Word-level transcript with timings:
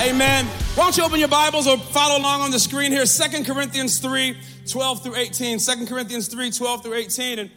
Amen. 0.00 0.46
Why 0.74 0.84
don't 0.84 0.96
you 0.96 1.04
open 1.04 1.20
your 1.20 1.28
Bibles 1.28 1.66
or 1.66 1.78
follow 1.78 2.18
along 2.18 2.40
on 2.40 2.50
the 2.50 2.58
screen 2.58 2.92
here? 2.92 3.06
Second 3.06 3.46
Corinthians 3.46 3.98
3 4.00 4.36
12 4.70 5.02
through 5.02 5.16
18. 5.16 5.58
2 5.58 5.86
Corinthians 5.86 6.28
3 6.28 6.50
12 6.50 6.82
through 6.82 6.94
18. 6.94 7.38
And, 7.38 7.50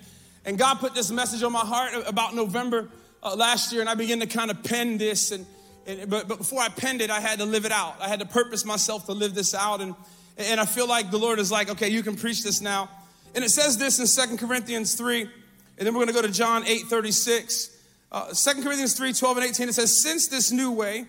and 0.46 0.58
God 0.58 0.80
put 0.80 0.94
this 0.94 1.12
message 1.12 1.44
on 1.44 1.52
my 1.52 1.60
heart 1.60 1.92
about 2.06 2.36
November 2.36 2.90
uh, 3.24 3.36
last 3.36 3.72
year, 3.72 3.82
and 3.82 3.90
I 3.90 3.96
began 3.96 4.20
to 4.20 4.28
kind 4.28 4.52
of 4.52 4.64
pen 4.64 4.98
this. 4.98 5.32
And, 5.32 5.46
and 5.88 6.10
but, 6.10 6.28
but 6.28 6.38
before 6.38 6.62
I 6.62 6.70
penned 6.70 7.02
it, 7.02 7.10
I 7.10 7.20
had 7.20 7.40
to 7.40 7.46
live 7.46 7.66
it 7.66 7.72
out. 7.72 7.96
I 8.00 8.08
had 8.08 8.20
to 8.20 8.26
purpose 8.26 8.64
myself 8.64 9.08
to 9.08 9.14
live 9.14 9.34
this 9.34 9.56
out. 9.56 9.82
And, 9.82 9.96
and 10.38 10.60
I 10.60 10.66
feel 10.66 10.88
like 10.88 11.12
the 11.12 11.18
Lord 11.18 11.40
is 11.40 11.52
like, 11.52 11.70
okay, 11.72 11.90
you 11.90 12.04
can 12.04 12.16
preach 12.16 12.44
this 12.44 12.62
now. 12.62 12.90
And 13.34 13.44
it 13.44 13.50
says 13.50 13.78
this 13.78 14.00
in 14.00 14.08
Second 14.08 14.38
Corinthians 14.38 14.96
3, 14.96 15.22
and 15.22 15.30
then 15.78 15.94
we're 15.94 16.06
going 16.06 16.08
to 16.08 16.14
go 16.14 16.22
to 16.22 16.32
John 16.32 16.66
8 16.66 16.84
36. 16.84 17.72
Uh, 18.12 18.28
2 18.28 18.64
Corinthians 18.64 18.94
3 18.94 19.14
12 19.14 19.38
and 19.38 19.46
18, 19.48 19.70
it 19.70 19.74
says, 19.74 20.02
Since 20.02 20.28
this 20.28 20.52
new 20.52 20.72
way 20.72 21.08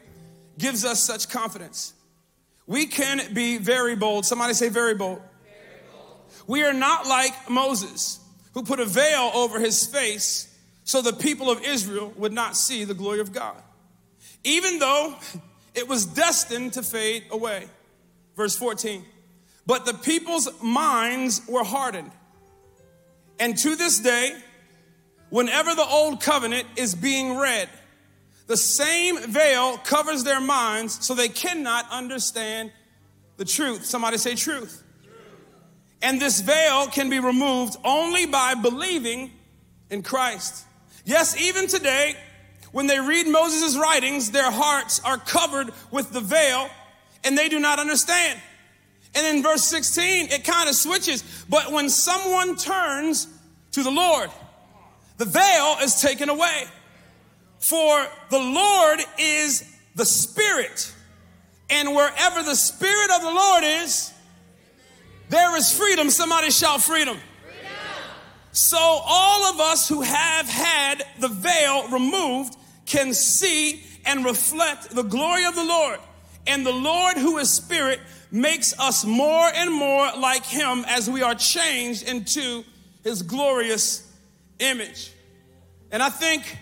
gives 0.58 0.84
us 0.84 1.02
such 1.02 1.28
confidence, 1.28 1.94
we 2.66 2.86
can 2.86 3.32
be 3.32 3.58
very 3.58 3.94
bold. 3.96 4.24
Somebody 4.24 4.54
say, 4.54 4.68
very 4.68 4.94
bold. 4.94 5.20
Very 5.44 5.82
bold. 5.92 6.20
We 6.46 6.64
are 6.64 6.72
not 6.72 7.06
like 7.06 7.48
Moses, 7.48 8.20
who 8.54 8.62
put 8.62 8.80
a 8.80 8.84
veil 8.84 9.30
over 9.34 9.60
his 9.60 9.86
face 9.86 10.52
so 10.84 11.02
the 11.02 11.12
people 11.12 11.50
of 11.50 11.64
Israel 11.64 12.12
would 12.16 12.32
not 12.32 12.56
see 12.56 12.84
the 12.84 12.94
glory 12.94 13.20
of 13.20 13.32
God, 13.32 13.60
even 14.44 14.78
though 14.78 15.16
it 15.74 15.88
was 15.88 16.06
destined 16.06 16.74
to 16.74 16.82
fade 16.82 17.24
away. 17.30 17.66
Verse 18.36 18.56
14. 18.56 19.04
But 19.66 19.84
the 19.84 19.94
people's 19.94 20.48
minds 20.62 21.42
were 21.48 21.64
hardened. 21.64 22.12
And 23.40 23.58
to 23.58 23.74
this 23.74 23.98
day, 23.98 24.36
whenever 25.28 25.74
the 25.74 25.84
old 25.84 26.20
covenant 26.20 26.66
is 26.76 26.94
being 26.94 27.36
read, 27.36 27.68
the 28.46 28.56
same 28.56 29.18
veil 29.18 29.76
covers 29.78 30.24
their 30.24 30.40
minds 30.40 31.04
so 31.04 31.14
they 31.14 31.28
cannot 31.28 31.90
understand 31.90 32.72
the 33.36 33.44
truth. 33.44 33.84
Somebody 33.84 34.18
say 34.18 34.34
truth. 34.34 34.82
And 36.02 36.20
this 36.20 36.40
veil 36.40 36.86
can 36.86 37.10
be 37.10 37.18
removed 37.18 37.76
only 37.84 38.26
by 38.26 38.54
believing 38.54 39.32
in 39.90 40.02
Christ. 40.02 40.64
Yes, 41.04 41.40
even 41.40 41.66
today, 41.66 42.14
when 42.72 42.86
they 42.86 43.00
read 43.00 43.26
Moses' 43.26 43.76
writings, 43.76 44.30
their 44.30 44.50
hearts 44.50 45.00
are 45.04 45.18
covered 45.18 45.70
with 45.90 46.12
the 46.12 46.20
veil 46.20 46.68
and 47.24 47.36
they 47.36 47.48
do 47.48 47.58
not 47.58 47.78
understand. 47.78 48.40
And 49.14 49.36
in 49.36 49.42
verse 49.42 49.64
16, 49.64 50.28
it 50.30 50.44
kind 50.44 50.68
of 50.68 50.74
switches. 50.74 51.24
But 51.48 51.72
when 51.72 51.88
someone 51.88 52.56
turns 52.56 53.26
to 53.72 53.82
the 53.82 53.90
Lord, 53.90 54.30
the 55.16 55.24
veil 55.24 55.78
is 55.82 56.00
taken 56.00 56.28
away. 56.28 56.64
For 57.58 58.06
the 58.30 58.38
Lord 58.38 59.00
is 59.18 59.64
the 59.94 60.04
Spirit. 60.04 60.92
And 61.68 61.94
wherever 61.94 62.42
the 62.42 62.54
Spirit 62.54 63.10
of 63.10 63.22
the 63.22 63.30
Lord 63.30 63.64
is, 63.64 64.12
there 65.28 65.56
is 65.56 65.72
freedom. 65.76 66.10
Somebody 66.10 66.50
shout 66.50 66.82
freedom. 66.82 67.18
So, 68.52 68.78
all 68.78 69.52
of 69.52 69.60
us 69.60 69.86
who 69.86 70.00
have 70.00 70.48
had 70.48 71.04
the 71.20 71.28
veil 71.28 71.88
removed 71.88 72.56
can 72.86 73.12
see 73.12 73.82
and 74.06 74.24
reflect 74.24 74.94
the 74.94 75.02
glory 75.02 75.44
of 75.44 75.54
the 75.54 75.64
Lord. 75.64 75.98
And 76.46 76.64
the 76.64 76.72
Lord, 76.72 77.18
who 77.18 77.36
is 77.38 77.50
Spirit, 77.50 78.00
makes 78.30 78.78
us 78.78 79.04
more 79.04 79.50
and 79.54 79.72
more 79.72 80.10
like 80.18 80.44
Him 80.44 80.84
as 80.88 81.10
we 81.10 81.22
are 81.22 81.34
changed 81.34 82.08
into 82.08 82.64
His 83.02 83.22
glorious 83.22 84.10
image. 84.58 85.12
And 85.90 86.02
I 86.02 86.08
think 86.08 86.56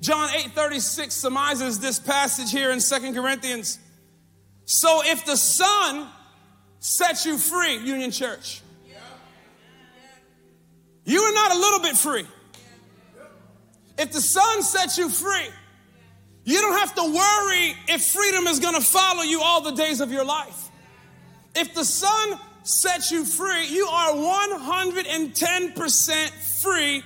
John 0.00 0.28
8 0.34 0.52
36 0.52 1.14
surmises 1.14 1.80
this 1.80 1.98
passage 1.98 2.50
here 2.50 2.70
in 2.70 2.80
Second 2.80 3.14
Corinthians. 3.14 3.78
So 4.64 5.02
if 5.04 5.24
the 5.24 5.36
Son 5.36 6.08
sets 6.80 7.24
you 7.24 7.38
free, 7.38 7.78
Union 7.78 8.10
Church, 8.10 8.62
you 11.04 11.22
are 11.22 11.32
not 11.32 11.52
a 11.52 11.58
little 11.58 11.80
bit 11.80 11.96
free. 11.96 12.26
If 13.98 14.12
the 14.12 14.20
Son 14.20 14.62
sets 14.62 14.98
you 14.98 15.08
free, 15.08 15.48
you 16.44 16.60
don't 16.60 16.78
have 16.78 16.94
to 16.96 17.02
worry 17.02 17.74
if 17.88 18.04
freedom 18.04 18.46
is 18.46 18.60
gonna 18.60 18.80
follow 18.80 19.22
you 19.22 19.40
all 19.40 19.62
the 19.62 19.72
days 19.72 20.00
of 20.00 20.12
your 20.12 20.24
life. 20.24 20.68
If 21.54 21.74
the 21.74 21.84
Son 21.84 22.38
sets 22.62 23.10
you 23.10 23.24
free, 23.24 23.66
you 23.68 23.86
are 23.86 24.12
110% 24.12 26.62
free 26.62 27.02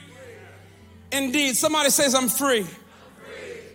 indeed. 1.13 1.57
Somebody 1.57 1.91
says, 1.91 2.15
I'm 2.15 2.29
free. 2.29 2.67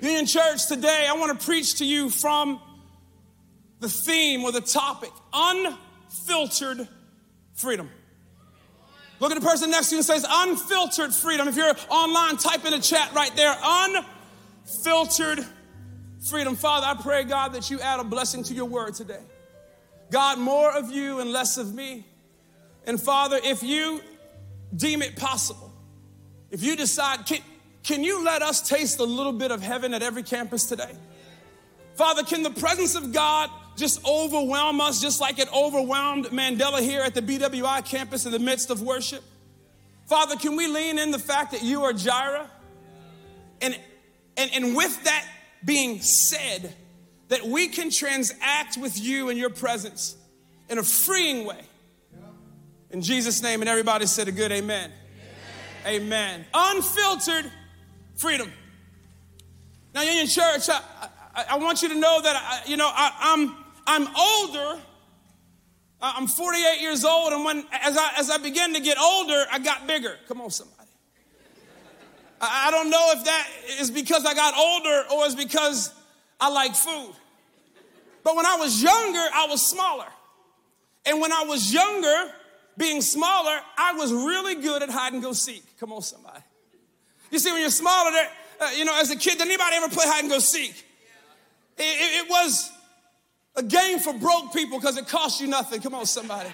Union 0.01 0.25
Church, 0.25 0.67
today 0.67 1.07
I 1.09 1.13
want 1.13 1.39
to 1.39 1.45
preach 1.45 1.75
to 1.75 1.85
you 1.85 2.09
from 2.09 2.59
the 3.79 3.89
theme 3.89 4.43
or 4.43 4.51
the 4.51 4.61
topic 4.61 5.11
unfiltered 5.33 6.87
freedom. 7.53 7.89
Look 9.19 9.31
at 9.31 9.39
the 9.39 9.45
person 9.45 9.71
next 9.71 9.89
to 9.89 9.95
you 9.95 9.99
and 9.99 10.05
says 10.05 10.25
unfiltered 10.27 11.13
freedom. 11.13 11.47
If 11.47 11.55
you're 11.55 11.73
online, 11.89 12.37
type 12.37 12.65
in 12.65 12.71
the 12.71 12.79
chat 12.79 13.13
right 13.13 13.33
there 13.35 13.55
unfiltered 13.63 15.45
freedom. 16.29 16.55
Father, 16.55 16.87
I 16.87 17.01
pray, 17.01 17.23
God, 17.23 17.53
that 17.53 17.69
you 17.69 17.79
add 17.79 17.99
a 17.99 18.03
blessing 18.03 18.43
to 18.43 18.53
your 18.53 18.65
word 18.65 18.95
today. 18.95 19.21
God, 20.11 20.37
more 20.37 20.75
of 20.75 20.91
you 20.91 21.19
and 21.19 21.31
less 21.31 21.57
of 21.57 21.73
me. 21.73 22.05
And 22.85 23.01
Father, 23.01 23.39
if 23.43 23.63
you 23.63 24.01
deem 24.75 25.01
it 25.01 25.15
possible, 25.15 25.71
if 26.51 26.61
you 26.61 26.75
decide, 26.75 27.25
can, 27.25 27.39
can 27.85 28.03
you 28.03 28.25
let 28.25 28.41
us 28.41 28.67
taste 28.67 28.99
a 28.99 29.03
little 29.03 29.31
bit 29.31 29.51
of 29.51 29.61
heaven 29.61 29.93
at 29.93 30.01
every 30.01 30.23
campus 30.23 30.65
today? 30.65 30.91
Father, 31.93 32.23
can 32.23 32.41
the 32.41 32.49
presence 32.49 32.95
of 32.95 33.13
God 33.13 33.51
just 33.77 34.03
overwhelm 34.07 34.81
us 34.81 34.99
just 34.99 35.21
like 35.21 35.37
it 35.37 35.47
overwhelmed 35.53 36.25
Mandela 36.25 36.79
here 36.79 37.01
at 37.01 37.13
the 37.13 37.21
BWI 37.21 37.85
campus 37.85 38.25
in 38.25 38.31
the 38.31 38.39
midst 38.39 38.71
of 38.71 38.81
worship? 38.81 39.23
Father, 40.07 40.35
can 40.35 40.55
we 40.55 40.65
lean 40.65 40.97
in 40.97 41.11
the 41.11 41.19
fact 41.19 41.51
that 41.51 41.61
you 41.61 41.83
are 41.83 41.93
Jireh? 41.93 42.49
And, 43.61 43.79
and, 44.35 44.51
and 44.55 44.75
with 44.75 45.03
that 45.03 45.27
being 45.63 46.01
said, 46.01 46.73
that 47.27 47.45
we 47.45 47.67
can 47.67 47.91
transact 47.91 48.77
with 48.77 48.99
you 48.99 49.29
in 49.29 49.37
your 49.37 49.49
presence 49.51 50.15
in 50.69 50.79
a 50.79 50.83
freeing 50.83 51.45
way. 51.45 51.61
In 52.89 53.01
Jesus' 53.01 53.43
name, 53.43 53.61
and 53.61 53.69
everybody 53.69 54.07
said 54.07 54.27
a 54.27 54.31
good 54.31 54.51
amen. 54.51 54.91
Amen. 55.85 56.01
amen. 56.01 56.45
Unfiltered 56.53 57.51
freedom. 58.15 58.51
Now, 59.93 60.01
Union 60.01 60.27
Church, 60.27 60.69
I, 60.69 60.81
I, 61.33 61.45
I, 61.51 61.57
want 61.57 61.81
you 61.81 61.89
to 61.89 61.95
know 61.95 62.21
that, 62.21 62.35
I, 62.35 62.69
you 62.69 62.77
know, 62.77 62.89
I, 62.91 63.11
I'm, 63.19 63.55
I'm 63.87 64.15
older. 64.15 64.81
I'm 66.01 66.27
48 66.27 66.81
years 66.81 67.03
old, 67.03 67.33
and 67.33 67.43
when 67.43 67.65
as 67.71 67.97
I 67.97 68.11
as 68.17 68.29
I 68.29 68.37
began 68.37 68.73
to 68.73 68.79
get 68.79 68.97
older, 68.99 69.45
I 69.51 69.57
got 69.57 69.87
bigger. 69.87 70.17
Come 70.27 70.39
on, 70.41 70.51
somebody. 70.51 70.89
I, 72.39 72.67
I 72.67 72.71
don't 72.71 72.89
know 72.89 73.11
if 73.15 73.23
that 73.25 73.47
is 73.79 73.89
because 73.89 74.25
I 74.25 74.33
got 74.35 74.55
older 74.55 75.03
or 75.13 75.25
is 75.25 75.35
because 75.35 75.91
I 76.39 76.49
like 76.49 76.75
food. 76.75 77.13
But 78.23 78.35
when 78.35 78.45
I 78.45 78.57
was 78.57 78.81
younger, 78.81 79.19
I 79.33 79.47
was 79.49 79.67
smaller. 79.67 80.07
And 81.05 81.21
when 81.21 81.31
I 81.31 81.43
was 81.43 81.71
younger, 81.71 82.33
being 82.77 83.01
smaller, 83.01 83.59
I 83.77 83.93
was 83.93 84.11
really 84.11 84.55
good 84.55 84.81
at 84.81 84.89
hide 84.89 85.13
and 85.13 85.21
go 85.21 85.33
seek. 85.33 85.63
Come 85.79 85.93
on, 85.93 86.01
somebody. 86.01 86.24
You 87.35 87.39
see, 87.39 87.51
when 87.51 87.59
you're 87.59 87.69
smaller, 87.69 88.11
uh, 88.61 88.69
you 88.77 88.85
know, 88.85 88.97
as 88.97 89.11
a 89.11 89.17
kid, 89.17 89.37
did 89.37 89.41
anybody 89.41 89.75
ever 89.75 89.89
play 89.89 90.05
hide 90.07 90.21
and 90.21 90.29
go 90.29 90.39
seek? 90.39 90.71
It, 91.77 91.81
it, 91.81 92.23
it 92.23 92.29
was 92.29 92.71
a 93.57 93.63
game 93.63 93.99
for 93.99 94.13
broke 94.13 94.53
people 94.53 94.79
because 94.79 94.95
it 94.95 95.09
cost 95.09 95.41
you 95.41 95.47
nothing. 95.47 95.81
Come 95.81 95.95
on, 95.95 96.05
somebody. 96.05 96.47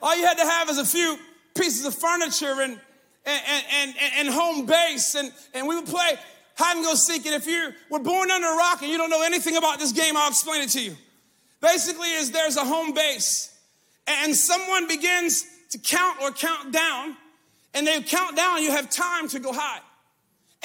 All 0.00 0.16
you 0.16 0.24
had 0.24 0.38
to 0.38 0.46
have 0.46 0.70
is 0.70 0.78
a 0.78 0.84
few 0.86 1.18
pieces 1.54 1.84
of 1.84 1.94
furniture 1.94 2.62
and, 2.62 2.80
and, 3.26 3.64
and, 3.70 3.94
and, 4.16 4.28
home 4.30 4.64
base, 4.64 5.14
and, 5.14 5.30
and 5.52 5.68
we 5.68 5.74
would 5.74 5.84
play 5.84 6.14
hide 6.56 6.76
and 6.76 6.82
go 6.86 6.94
seek. 6.94 7.26
And 7.26 7.34
if 7.34 7.46
you 7.46 7.68
were 7.90 7.98
born 7.98 8.30
under 8.30 8.48
a 8.48 8.56
rock 8.56 8.80
and 8.80 8.90
you 8.90 8.96
don't 8.96 9.10
know 9.10 9.24
anything 9.24 9.58
about 9.58 9.78
this 9.78 9.92
game, 9.92 10.16
I'll 10.16 10.30
explain 10.30 10.62
it 10.62 10.70
to 10.70 10.80
you. 10.80 10.96
Basically, 11.60 12.08
is 12.12 12.30
there's 12.30 12.56
a 12.56 12.64
home 12.64 12.94
base, 12.94 13.54
and 14.06 14.34
someone 14.34 14.88
begins 14.88 15.44
to 15.72 15.78
count 15.78 16.22
or 16.22 16.30
count 16.30 16.72
down 16.72 17.18
and 17.76 17.86
they 17.86 18.00
count 18.00 18.34
down, 18.34 18.62
you 18.62 18.70
have 18.70 18.88
time 18.88 19.28
to 19.28 19.38
go 19.38 19.52
hide. 19.52 19.82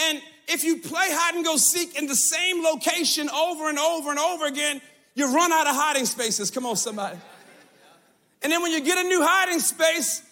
And 0.10 0.22
if 0.48 0.64
you 0.64 0.78
play 0.78 1.08
hide 1.10 1.36
and 1.36 1.44
go 1.44 1.58
seek 1.58 2.00
in 2.00 2.08
the 2.08 2.16
same 2.16 2.64
location 2.64 3.30
over 3.30 3.68
and 3.68 3.78
over 3.78 4.12
and 4.12 4.18
over 4.18 4.46
again, 4.46 4.82
you 5.14 5.36
run 5.36 5.52
out 5.52 5.68
of 5.68 5.76
hiding 5.76 6.06
spaces. 6.06 6.50
Come 6.50 6.66
on, 6.66 6.78
somebody. 6.78 7.18
And 8.42 8.52
then 8.52 8.62
when 8.62 8.72
you 8.72 8.80
get 8.80 8.98
a 8.98 9.08
new 9.08 9.22
hiding 9.22 9.60
space, 9.60 10.24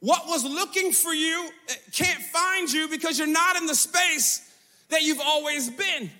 what 0.00 0.26
was 0.26 0.44
looking 0.44 0.92
for 0.92 1.14
you 1.14 1.48
can't 1.92 2.22
find 2.24 2.70
you 2.70 2.86
because 2.88 3.18
you're 3.18 3.26
not 3.26 3.56
in 3.56 3.64
the 3.64 3.74
space 3.74 4.46
that 4.90 5.02
you've 5.02 5.20
always 5.20 5.70
been. 5.70 6.10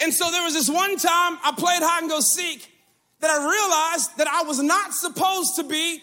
And 0.00 0.14
so 0.14 0.30
there 0.30 0.44
was 0.44 0.54
this 0.54 0.70
one 0.70 0.96
time 0.96 1.38
I 1.42 1.52
played 1.56 1.82
hide 1.82 2.02
and 2.02 2.10
go 2.10 2.20
seek 2.20 2.70
that 3.18 3.28
I 3.28 3.38
realized 3.38 4.18
that 4.18 4.28
I 4.28 4.44
was 4.44 4.62
not 4.62 4.94
supposed 4.94 5.56
to 5.56 5.64
be 5.64 6.00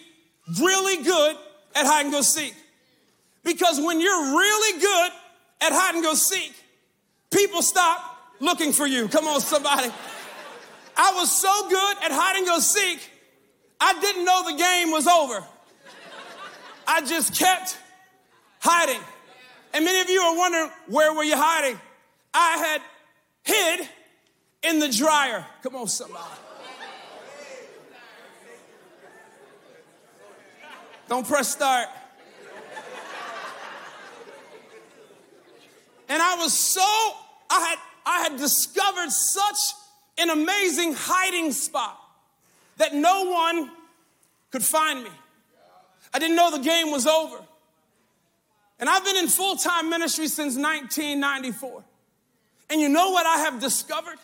really 0.60 1.02
good 1.02 1.36
at 1.74 1.86
hide 1.86 2.04
and 2.04 2.12
go 2.12 2.20
seek. 2.20 2.54
Because 3.42 3.80
when 3.80 4.00
you're 4.00 4.36
really 4.36 4.80
good 4.80 5.12
at 5.62 5.72
hide 5.72 5.94
and 5.94 6.04
go 6.04 6.14
seek, 6.14 6.54
people 7.30 7.62
stop 7.62 8.18
looking 8.40 8.72
for 8.72 8.86
you. 8.86 9.08
Come 9.08 9.26
on, 9.26 9.40
somebody. 9.40 9.90
I 10.96 11.12
was 11.14 11.30
so 11.30 11.68
good 11.68 11.96
at 12.04 12.12
hide 12.12 12.36
and 12.36 12.46
go 12.46 12.58
seek, 12.58 12.98
I 13.80 13.98
didn't 14.00 14.24
know 14.24 14.42
the 14.44 14.56
game 14.56 14.90
was 14.90 15.06
over. 15.06 15.44
I 16.86 17.00
just 17.02 17.38
kept 17.38 17.78
hiding. 18.58 19.00
And 19.72 19.84
many 19.84 20.00
of 20.00 20.10
you 20.10 20.20
are 20.20 20.36
wondering, 20.36 20.70
where 20.88 21.14
were 21.14 21.24
you 21.24 21.36
hiding? 21.36 21.78
I 22.34 22.58
had 22.58 22.82
hid 23.44 23.88
in 24.62 24.78
the 24.80 24.88
dryer. 24.88 25.46
Come 25.62 25.76
on, 25.76 25.88
somebody. 25.88 26.24
Don't 31.08 31.26
press 31.26 31.48
start. 31.50 31.88
And 36.10 36.20
I 36.20 36.34
was 36.34 36.52
so, 36.52 36.82
I 37.48 37.60
had, 37.60 37.78
I 38.04 38.22
had 38.22 38.36
discovered 38.36 39.10
such 39.10 39.56
an 40.18 40.28
amazing 40.28 40.92
hiding 40.94 41.52
spot 41.52 41.98
that 42.78 42.92
no 42.92 43.30
one 43.30 43.70
could 44.50 44.64
find 44.64 45.04
me. 45.04 45.10
I 46.12 46.18
didn't 46.18 46.34
know 46.34 46.50
the 46.50 46.64
game 46.64 46.90
was 46.90 47.06
over. 47.06 47.38
And 48.80 48.88
I've 48.88 49.04
been 49.04 49.18
in 49.18 49.28
full 49.28 49.54
time 49.54 49.88
ministry 49.88 50.26
since 50.26 50.56
1994. 50.56 51.84
And 52.70 52.80
you 52.80 52.88
know 52.88 53.10
what 53.10 53.24
I 53.24 53.38
have 53.44 53.60
discovered? 53.60 54.18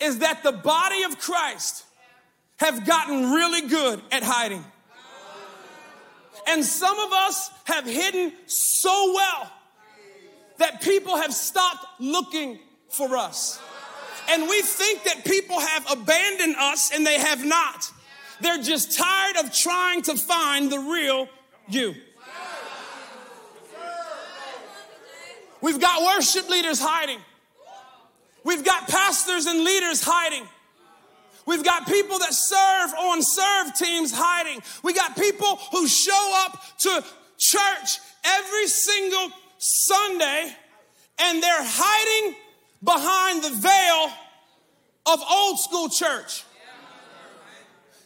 Is 0.00 0.18
that 0.18 0.44
the 0.44 0.52
body 0.52 1.02
of 1.02 1.18
Christ 1.18 1.86
have 2.58 2.86
gotten 2.86 3.32
really 3.32 3.68
good 3.68 4.00
at 4.12 4.22
hiding. 4.22 4.64
And 6.46 6.64
some 6.64 6.98
of 7.00 7.12
us 7.12 7.50
have 7.64 7.84
hidden 7.84 8.32
so 8.46 9.12
well 9.14 9.50
that 10.60 10.82
people 10.82 11.16
have 11.16 11.32
stopped 11.34 11.86
looking 11.98 12.58
for 12.90 13.16
us. 13.16 13.60
And 14.28 14.42
we 14.42 14.60
think 14.60 15.04
that 15.04 15.24
people 15.24 15.58
have 15.58 15.90
abandoned 15.90 16.54
us 16.56 16.92
and 16.94 17.04
they 17.04 17.18
have 17.18 17.44
not. 17.44 17.90
They're 18.42 18.62
just 18.62 18.96
tired 18.96 19.36
of 19.38 19.52
trying 19.52 20.02
to 20.02 20.16
find 20.16 20.70
the 20.70 20.78
real 20.78 21.28
you. 21.68 21.94
We've 25.62 25.80
got 25.80 26.16
worship 26.16 26.48
leaders 26.48 26.78
hiding. 26.80 27.18
We've 28.44 28.64
got 28.64 28.88
pastors 28.88 29.46
and 29.46 29.64
leaders 29.64 30.02
hiding. 30.02 30.46
We've 31.46 31.64
got 31.64 31.86
people 31.86 32.18
that 32.18 32.32
serve 32.32 32.94
on 32.98 33.22
serve 33.22 33.74
teams 33.76 34.12
hiding. 34.14 34.60
We 34.82 34.92
got 34.92 35.16
people 35.16 35.56
who 35.72 35.88
show 35.88 36.44
up 36.44 36.62
to 36.78 37.04
church 37.38 37.98
every 38.24 38.66
single 38.66 39.32
Sunday 39.60 40.56
and 41.18 41.42
they're 41.42 41.62
hiding 41.62 42.34
behind 42.82 43.44
the 43.44 43.50
veil 43.60 44.12
of 45.06 45.20
old 45.30 45.60
school 45.60 45.88
church. 45.90 46.44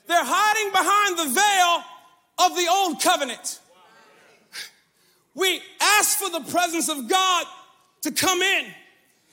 They're 0.06 0.24
hiding 0.24 0.72
behind 0.72 1.18
the 1.18 1.40
veil 1.40 1.84
of 2.46 2.56
the 2.56 2.66
old 2.70 3.00
covenant. 3.00 3.60
We 5.34 5.62
ask 5.80 6.18
for 6.18 6.28
the 6.28 6.50
presence 6.50 6.88
of 6.88 7.08
God 7.08 7.46
to 8.02 8.10
come 8.10 8.42
in 8.42 8.66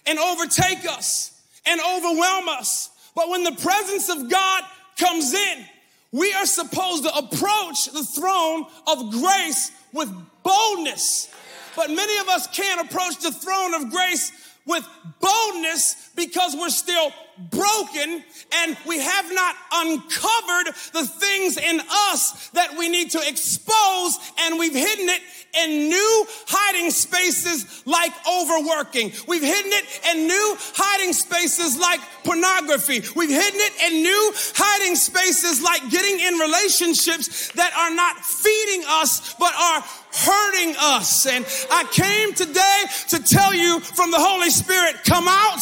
and 0.06 0.20
overtake 0.20 0.88
us 0.88 1.42
and 1.66 1.82
overwhelm 1.82 2.50
us. 2.50 2.90
But 3.16 3.30
when 3.30 3.44
the 3.44 3.52
presence 3.52 4.10
of 4.10 4.30
God 4.30 4.64
comes 4.98 5.34
in, 5.34 5.66
we 6.12 6.34
are 6.34 6.46
supposed 6.46 7.04
to 7.04 7.16
approach 7.16 7.92
the 7.92 8.04
throne 8.04 8.66
of 8.88 9.12
grace 9.12 9.72
with 9.92 10.14
boldness. 10.44 11.30
But 11.76 11.90
many 11.90 12.18
of 12.20 12.28
us 12.30 12.48
can't 12.48 12.82
approach 12.82 13.18
the 13.20 13.32
throne 13.32 13.74
of 13.74 13.90
grace 13.90 14.32
with 14.66 14.88
boldness 15.20 16.10
because 16.16 16.56
we're 16.56 16.70
still 16.70 17.12
broken 17.50 18.24
and 18.54 18.78
we 18.86 19.00
have 19.00 19.34
not 19.34 19.56
uncovered 19.74 20.76
the 20.94 21.06
things 21.06 21.58
in 21.58 21.82
us 22.12 22.50
that 22.50 22.78
we 22.78 22.90
need 22.90 23.12
to 23.12 23.20
expose 23.28 24.20
and 24.42 24.60
we've 24.60 24.74
hidden 24.74 25.10
it 25.10 25.22
in 25.64 25.90
new 25.90 26.26
hiding 26.48 26.92
spaces 26.92 27.84
like 27.86 28.12
overworking. 28.28 29.12
We've 29.28 29.42
hidden 29.42 29.72
it 29.72 30.02
in 30.12 30.28
new 30.28 30.56
hiding 30.76 31.14
spaces 31.14 31.78
like 31.78 32.00
pornography. 32.24 33.02
We've 33.16 33.30
hidden 33.30 33.60
it 33.60 33.92
in 33.92 34.04
new 34.04 34.34
hiding 34.56 34.96
spaces 34.96 35.62
like 35.62 35.90
getting 35.90 36.20
in 36.20 36.36
relationships 36.40 37.52
that 37.54 37.74
are 37.76 37.94
not 37.94 38.18
feeding 38.18 38.84
us 38.88 39.34
but 39.36 39.54
are 39.56 39.84
hurting 40.14 40.76
us. 40.80 41.26
And 41.26 41.46
I 41.72 41.84
came 41.92 42.34
today 42.34 42.84
to 43.10 43.24
tell 43.24 43.54
you 43.54 43.80
from 43.80 44.12
the 44.12 44.20
Holy 44.20 44.50
Spirit, 44.50 45.04
come 45.04 45.28
out, 45.28 45.60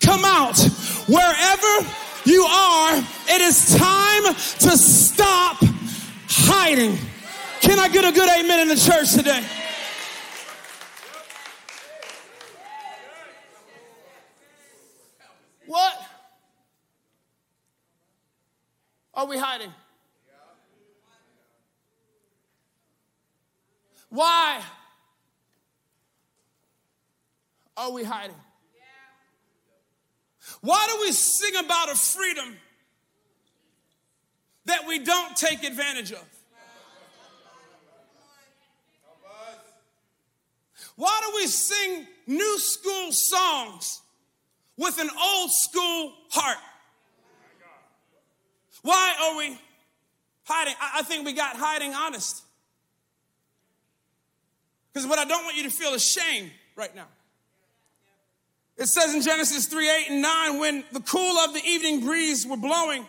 come 0.00 0.24
out. 0.24 0.58
Wherever 1.10 1.90
you 2.24 2.44
are, 2.44 2.96
it 3.28 3.40
is 3.40 3.74
time 3.76 4.32
to 4.32 4.78
stop 4.78 5.56
hiding. 6.28 6.96
Can 7.60 7.80
I 7.80 7.88
get 7.88 8.04
a 8.04 8.12
good 8.12 8.28
amen 8.28 8.60
in 8.60 8.68
the 8.68 8.76
church 8.76 9.14
today? 9.14 9.44
What 15.66 15.94
are 19.12 19.26
we 19.26 19.36
hiding? 19.36 19.72
Why 24.10 24.62
are 27.76 27.90
we 27.90 28.04
hiding? 28.04 28.36
Why 30.60 30.86
do 30.92 31.00
we 31.02 31.12
sing 31.12 31.56
about 31.56 31.90
a 31.90 31.94
freedom 31.94 32.56
that 34.66 34.86
we 34.86 34.98
don't 34.98 35.36
take 35.36 35.64
advantage 35.64 36.12
of? 36.12 36.24
Why 40.96 41.20
do 41.24 41.32
we 41.36 41.46
sing 41.46 42.06
new 42.26 42.58
school 42.58 43.10
songs 43.12 44.02
with 44.76 44.98
an 44.98 45.08
old 45.08 45.50
school 45.50 46.12
heart? 46.30 46.58
Why 48.82 49.14
are 49.22 49.36
we 49.38 49.58
hiding? 50.44 50.74
I 50.78 51.02
think 51.02 51.24
we 51.24 51.32
got 51.32 51.56
hiding 51.56 51.94
honest. 51.94 52.42
Because 54.92 55.08
what 55.08 55.18
I 55.18 55.24
don't 55.24 55.44
want 55.44 55.56
you 55.56 55.62
to 55.62 55.70
feel 55.70 55.94
is 55.94 56.04
shame 56.04 56.50
right 56.76 56.94
now. 56.94 57.06
It 58.80 58.88
says 58.88 59.14
in 59.14 59.20
Genesis 59.20 59.66
3 59.66 59.90
8 59.90 60.06
and 60.08 60.22
9, 60.22 60.58
when 60.58 60.84
the 60.90 61.00
cool 61.00 61.36
of 61.36 61.52
the 61.52 61.62
evening 61.62 62.00
breeze 62.00 62.46
were 62.46 62.56
blowing, 62.56 63.04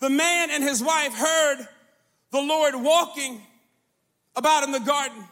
the 0.00 0.10
man 0.10 0.50
and 0.50 0.62
his 0.62 0.82
wife 0.82 1.14
heard 1.14 1.68
the 2.32 2.40
Lord 2.40 2.74
walking 2.74 3.40
about 4.34 4.64
in 4.64 4.72
the 4.72 4.80
garden. 4.80 5.22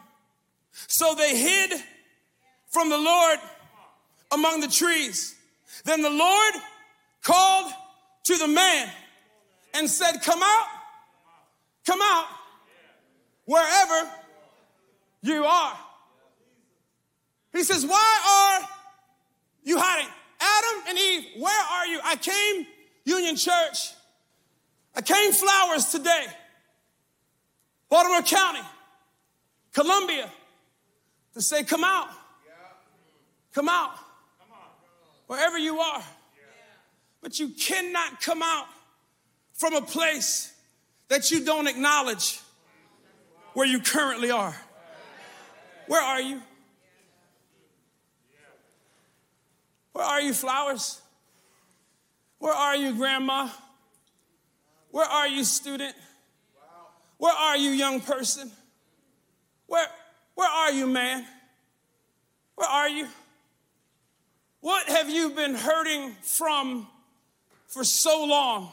So 0.70 1.16
they 1.16 1.36
hid 1.36 1.72
from 2.68 2.90
the 2.90 2.96
Lord 2.98 3.38
among 4.30 4.60
the 4.60 4.68
trees. 4.68 5.34
Then 5.84 6.00
the 6.00 6.10
Lord 6.10 6.54
called 7.24 7.72
to 8.26 8.36
the 8.36 8.48
man 8.48 8.88
and 9.74 9.90
said, 9.90 10.22
Come 10.22 10.42
out, 10.44 10.66
come 11.84 12.00
out, 12.00 12.26
wherever 13.46 14.10
you 15.22 15.44
are. 15.44 15.76
He 17.52 17.64
says, 17.64 17.84
Why 17.84 18.60
are 18.62 18.75
you 19.66 19.78
hiding? 19.78 20.08
Adam 20.40 20.82
and 20.88 20.98
Eve, 20.98 21.42
where 21.42 21.64
are 21.72 21.86
you? 21.86 22.00
I 22.02 22.16
came, 22.16 22.66
Union 23.04 23.36
Church. 23.36 23.92
I 24.94 25.02
came 25.02 25.32
flowers 25.32 25.86
today. 25.86 26.24
Baltimore 27.90 28.22
County, 28.22 28.60
Columbia, 29.72 30.30
to 31.34 31.42
say, 31.42 31.64
Come 31.64 31.84
out. 31.84 32.08
Come 33.52 33.68
out. 33.68 33.96
Wherever 35.26 35.58
you 35.58 35.80
are. 35.80 36.02
But 37.20 37.40
you 37.40 37.48
cannot 37.48 38.20
come 38.20 38.42
out 38.42 38.66
from 39.54 39.74
a 39.74 39.82
place 39.82 40.52
that 41.08 41.30
you 41.30 41.44
don't 41.44 41.66
acknowledge 41.66 42.38
where 43.54 43.66
you 43.66 43.80
currently 43.80 44.30
are. 44.30 44.54
Where 45.88 46.02
are 46.02 46.20
you? 46.20 46.40
Where 49.96 50.04
are 50.04 50.20
you, 50.20 50.34
flowers? 50.34 51.00
Where 52.38 52.52
are 52.52 52.76
you, 52.76 52.94
grandma? 52.94 53.48
Where 54.90 55.06
are 55.06 55.26
you, 55.26 55.42
student? 55.42 55.94
Where 57.16 57.32
are 57.32 57.56
you, 57.56 57.70
young 57.70 58.02
person? 58.02 58.50
Where, 59.66 59.86
where 60.34 60.50
are 60.50 60.70
you, 60.70 60.86
man? 60.86 61.24
Where 62.56 62.68
are 62.68 62.90
you? 62.90 63.08
What 64.60 64.86
have 64.86 65.08
you 65.08 65.30
been 65.30 65.54
hurting 65.54 66.14
from 66.20 66.86
for 67.66 67.82
so 67.82 68.22
long 68.26 68.70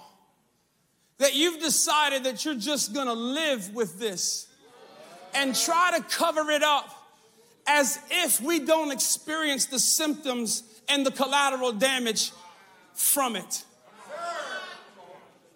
that 1.19 1.35
you've 1.35 1.61
decided 1.61 2.25
that 2.25 2.43
you're 2.43 2.53
just 2.53 2.93
gonna 2.93 3.13
live 3.13 3.73
with 3.73 3.97
this 3.97 4.47
and 5.33 5.55
try 5.55 5.97
to 5.97 6.03
cover 6.03 6.51
it 6.51 6.63
up 6.63 6.89
as 7.65 7.97
if 8.11 8.41
we 8.41 8.59
don't 8.59 8.91
experience 8.91 9.67
the 9.67 9.79
symptoms 9.79 10.63
and 10.89 11.05
the 11.05 11.11
collateral 11.11 11.71
damage 11.71 12.31
from 12.93 13.35
it? 13.35 13.63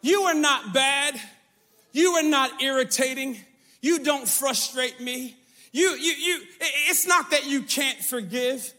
You 0.02 0.22
are 0.24 0.34
not 0.34 0.74
bad. 0.74 1.20
You 1.92 2.12
are 2.12 2.24
not 2.24 2.62
irritating. 2.62 3.38
You 3.82 4.00
don't 4.00 4.28
frustrate 4.28 5.00
me. 5.00 5.36
You, 5.72 5.90
you, 5.92 6.14
you, 6.14 6.42
it's 6.90 7.06
not 7.06 7.32
that 7.32 7.46
you 7.46 7.62
can't 7.62 8.00
forgive. 8.00 8.74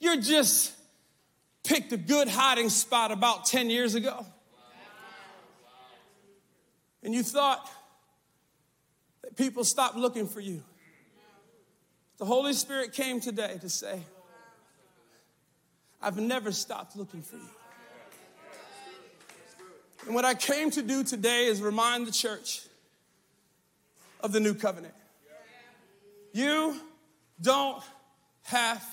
You're 0.00 0.20
just 0.20 0.72
picked 1.62 1.92
a 1.92 1.96
good 1.96 2.28
hiding 2.28 2.68
spot 2.68 3.10
about 3.10 3.46
10 3.46 3.70
years 3.70 3.94
ago. 3.94 4.26
And 7.02 7.14
you 7.14 7.22
thought 7.22 7.70
that 9.22 9.36
people 9.36 9.64
stopped 9.64 9.96
looking 9.96 10.26
for 10.26 10.40
you. 10.40 10.62
The 12.18 12.24
Holy 12.24 12.52
Spirit 12.52 12.92
came 12.92 13.20
today 13.20 13.58
to 13.60 13.68
say, 13.68 14.00
I've 16.04 16.18
never 16.18 16.52
stopped 16.52 16.96
looking 16.96 17.22
for 17.22 17.36
you. 17.36 17.48
And 20.04 20.14
what 20.14 20.26
I 20.26 20.34
came 20.34 20.70
to 20.72 20.82
do 20.82 21.02
today 21.02 21.46
is 21.46 21.62
remind 21.62 22.06
the 22.06 22.12
church 22.12 22.60
of 24.20 24.30
the 24.30 24.38
new 24.38 24.52
covenant. 24.52 24.92
You 26.34 26.78
don't 27.40 27.82
have 28.42 28.84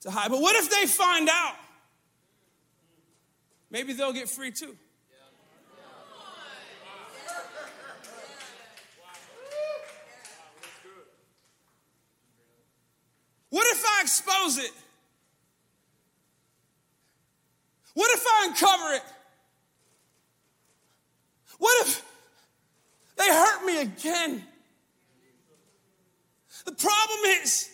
to 0.00 0.10
hide. 0.10 0.32
But 0.32 0.40
what 0.40 0.56
if 0.56 0.68
they 0.68 0.86
find 0.86 1.28
out? 1.28 1.54
Maybe 3.70 3.92
they'll 3.92 4.12
get 4.12 4.28
free 4.28 4.50
too. 4.50 4.76
What 13.50 13.66
if 13.66 13.84
I 13.84 14.02
expose 14.02 14.58
it? 14.58 14.72
What 18.00 18.16
if 18.16 18.24
I 18.26 18.46
uncover 18.48 18.94
it? 18.94 19.02
What 21.58 21.86
if 21.86 22.02
they 23.18 23.28
hurt 23.28 23.66
me 23.66 23.82
again? 23.82 24.42
The 26.64 26.72
problem 26.72 27.20
is, 27.42 27.68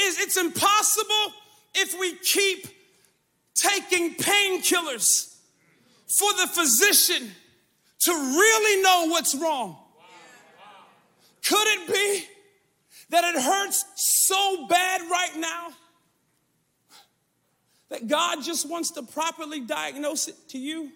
is 0.00 0.18
it's 0.18 0.38
impossible 0.38 1.34
if 1.74 2.00
we 2.00 2.14
keep 2.14 2.68
taking 3.54 4.14
painkillers 4.14 5.36
for 6.06 6.32
the 6.40 6.46
physician 6.46 7.30
to 7.98 8.12
really 8.12 8.82
know 8.82 9.08
what's 9.08 9.34
wrong. 9.34 9.76
Could 11.44 11.66
it 11.66 11.86
be 11.86 12.24
that 13.10 13.24
it 13.24 13.42
hurts 13.42 13.84
so 13.94 14.66
bad 14.68 15.02
right 15.02 15.36
now 15.36 15.68
that 17.88 18.06
God 18.06 18.42
just 18.42 18.68
wants 18.68 18.90
to 18.92 19.02
properly 19.02 19.60
diagnose 19.60 20.28
it 20.28 20.36
to 20.48 20.58
you? 20.58 20.90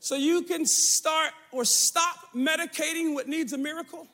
So 0.00 0.16
you 0.16 0.42
can 0.42 0.66
start 0.66 1.32
or 1.52 1.64
stop 1.64 2.16
medicating 2.34 3.14
what 3.14 3.28
needs 3.28 3.52
a 3.52 3.58
miracle? 3.58 4.06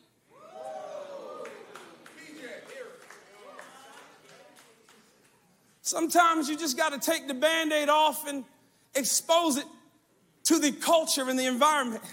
Sometimes 5.83 6.49
you 6.49 6.57
just 6.57 6.77
got 6.77 6.93
to 6.93 7.11
take 7.11 7.27
the 7.27 7.35
band 7.35 7.73
aid 7.73 7.89
off 7.89 8.29
and 8.29 8.45
expose 8.95 9.57
it 9.57 9.65
to 10.45 10.61
the 10.61 10.71
culture 10.71 11.29
and 11.29 11.37
the 11.37 11.47
environment. 11.47 12.05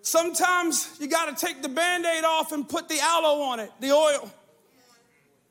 Sometimes 0.00 0.96
you 0.98 1.08
got 1.08 1.36
to 1.36 1.46
take 1.46 1.60
the 1.60 1.68
band 1.68 2.06
aid 2.06 2.24
off 2.24 2.52
and 2.52 2.66
put 2.66 2.88
the 2.88 2.98
aloe 3.00 3.42
on 3.42 3.60
it, 3.60 3.70
the 3.80 3.92
oil. 3.92 4.32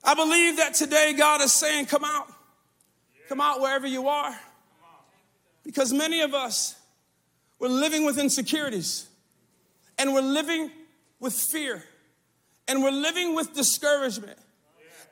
I 0.03 0.13
believe 0.13 0.57
that 0.57 0.73
today 0.73 1.13
God 1.17 1.41
is 1.41 1.51
saying, 1.51 1.87
Come 1.87 2.03
out. 2.03 2.31
Come 3.29 3.41
out 3.41 3.59
wherever 3.59 3.87
you 3.87 4.07
are. 4.07 4.37
Because 5.63 5.91
many 5.91 6.21
of 6.21 6.33
us, 6.33 6.75
we're 7.59 7.67
living 7.67 8.05
with 8.05 8.17
insecurities 8.17 9.07
and 9.97 10.13
we're 10.13 10.21
living 10.21 10.71
with 11.19 11.33
fear 11.33 11.83
and 12.67 12.83
we're 12.83 12.91
living 12.91 13.35
with 13.35 13.53
discouragement 13.53 14.37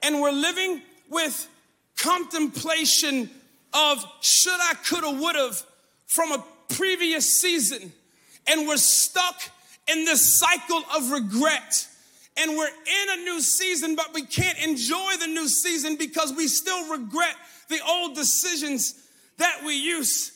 and 0.01 0.22
we're 0.22 0.32
living 0.32 0.82
with 1.10 1.50
contemplation 1.98 3.30
of 3.74 4.06
should 4.22 4.54
I, 4.54 4.75
coulda, 4.88 5.12
woulda 5.12 5.51
from 6.08 6.32
a 6.32 6.44
previous 6.70 7.42
season. 7.42 7.92
And 8.48 8.68
we're 8.68 8.77
stuck 8.77 9.42
in 9.88 10.06
this 10.06 10.39
cycle 10.39 10.82
of 10.96 11.12
regret. 11.12 11.88
And 12.38 12.58
we're 12.58 12.68
in 12.68 13.20
a 13.20 13.24
new 13.24 13.39
season, 13.39 13.96
but 13.96 14.13
we 14.13 14.24
can't 14.24 14.58
enjoy 14.60 15.13
the 15.20 15.27
new 15.27 15.48
season 15.48 15.96
because 15.96 16.34
we 16.34 16.48
still 16.48 16.89
regret 16.92 17.36
the 17.70 17.80
old 17.88 18.15
decisions 18.15 18.96
that 19.38 19.62
we 19.65 19.75
used 19.75 20.34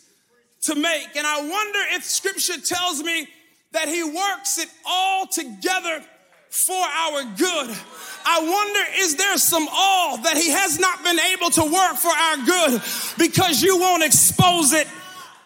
to 0.62 0.76
make. 0.76 1.16
And 1.16 1.28
I 1.28 1.42
wonder 1.42 1.80
if 1.92 2.04
scripture 2.04 2.60
tells 2.60 3.04
me 3.04 3.28
that 3.72 3.88
he 3.88 4.04
works 4.04 4.58
it 4.58 4.70
all 4.86 5.28
together 5.28 6.04
for 6.50 6.76
our 6.76 7.24
good. 7.38 7.78
I 8.26 8.40
wonder, 8.42 8.80
is 8.98 9.16
there 9.16 9.38
some 9.38 9.68
all 9.72 10.18
that 10.18 10.36
he 10.36 10.50
has 10.50 10.80
not 10.80 11.04
been 11.04 11.20
able 11.20 11.50
to 11.52 11.64
work 11.64 11.98
for 11.98 12.10
our 12.10 12.38
good 12.38 12.82
because 13.18 13.62
you 13.62 13.78
won't 13.80 14.04
expose 14.04 14.74
it 14.74 14.88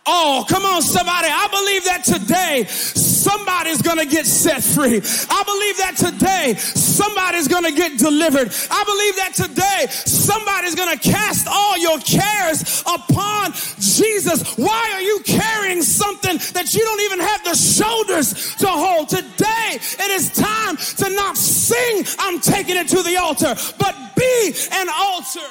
all. 0.06 0.44
Come 0.46 0.66
on, 0.66 0.82
somebody. 0.82 1.28
I 1.30 1.48
believe 1.48 1.86
that 1.86 2.04
today 2.04 2.66
somebody's 2.68 3.82
gonna 3.82 4.06
get 4.06 4.26
set 4.26 4.64
free. 4.64 5.02
I 5.30 5.44
believe 5.44 5.78
that 5.78 5.96
today 5.98 6.56
somebody's 6.56 7.48
gonna 7.48 7.72
get 7.72 7.98
delivered. 7.98 8.52
I 8.70 8.84
believe 8.84 9.16
that 9.18 9.34
today 9.34 9.88
somebody's 9.90 10.76
gonna 10.76 10.98
cast 10.98 11.48
all 11.48 11.78
your 11.78 12.00
cares 12.00 12.82
upon 12.82 13.54
Jesus. 13.80 14.58
Why 14.58 14.92
are 14.94 15.02
you 15.02 15.20
carrying 15.26 15.82
something 15.82 16.38
that 16.54 16.74
you 16.74 16.84
don't 16.84 17.02
even 17.02 17.20
have 17.20 17.44
the 17.44 17.56
shoulders 17.56 18.56
to 18.58 18.68
hold? 18.68 19.10
Today 19.10 19.80
it 19.80 20.12
is 20.12 20.32
time 20.32 20.78
to 20.78 21.10
not 21.16 21.38
sing, 21.38 22.06
I'm 22.20 22.40
taking 22.40 22.76
it 22.76 22.90
to 22.90 23.04
the 23.04 23.18
altar, 23.18 23.56
but 23.80 23.96
be 24.16 24.54
an 24.72 24.90
altar. 24.90 25.48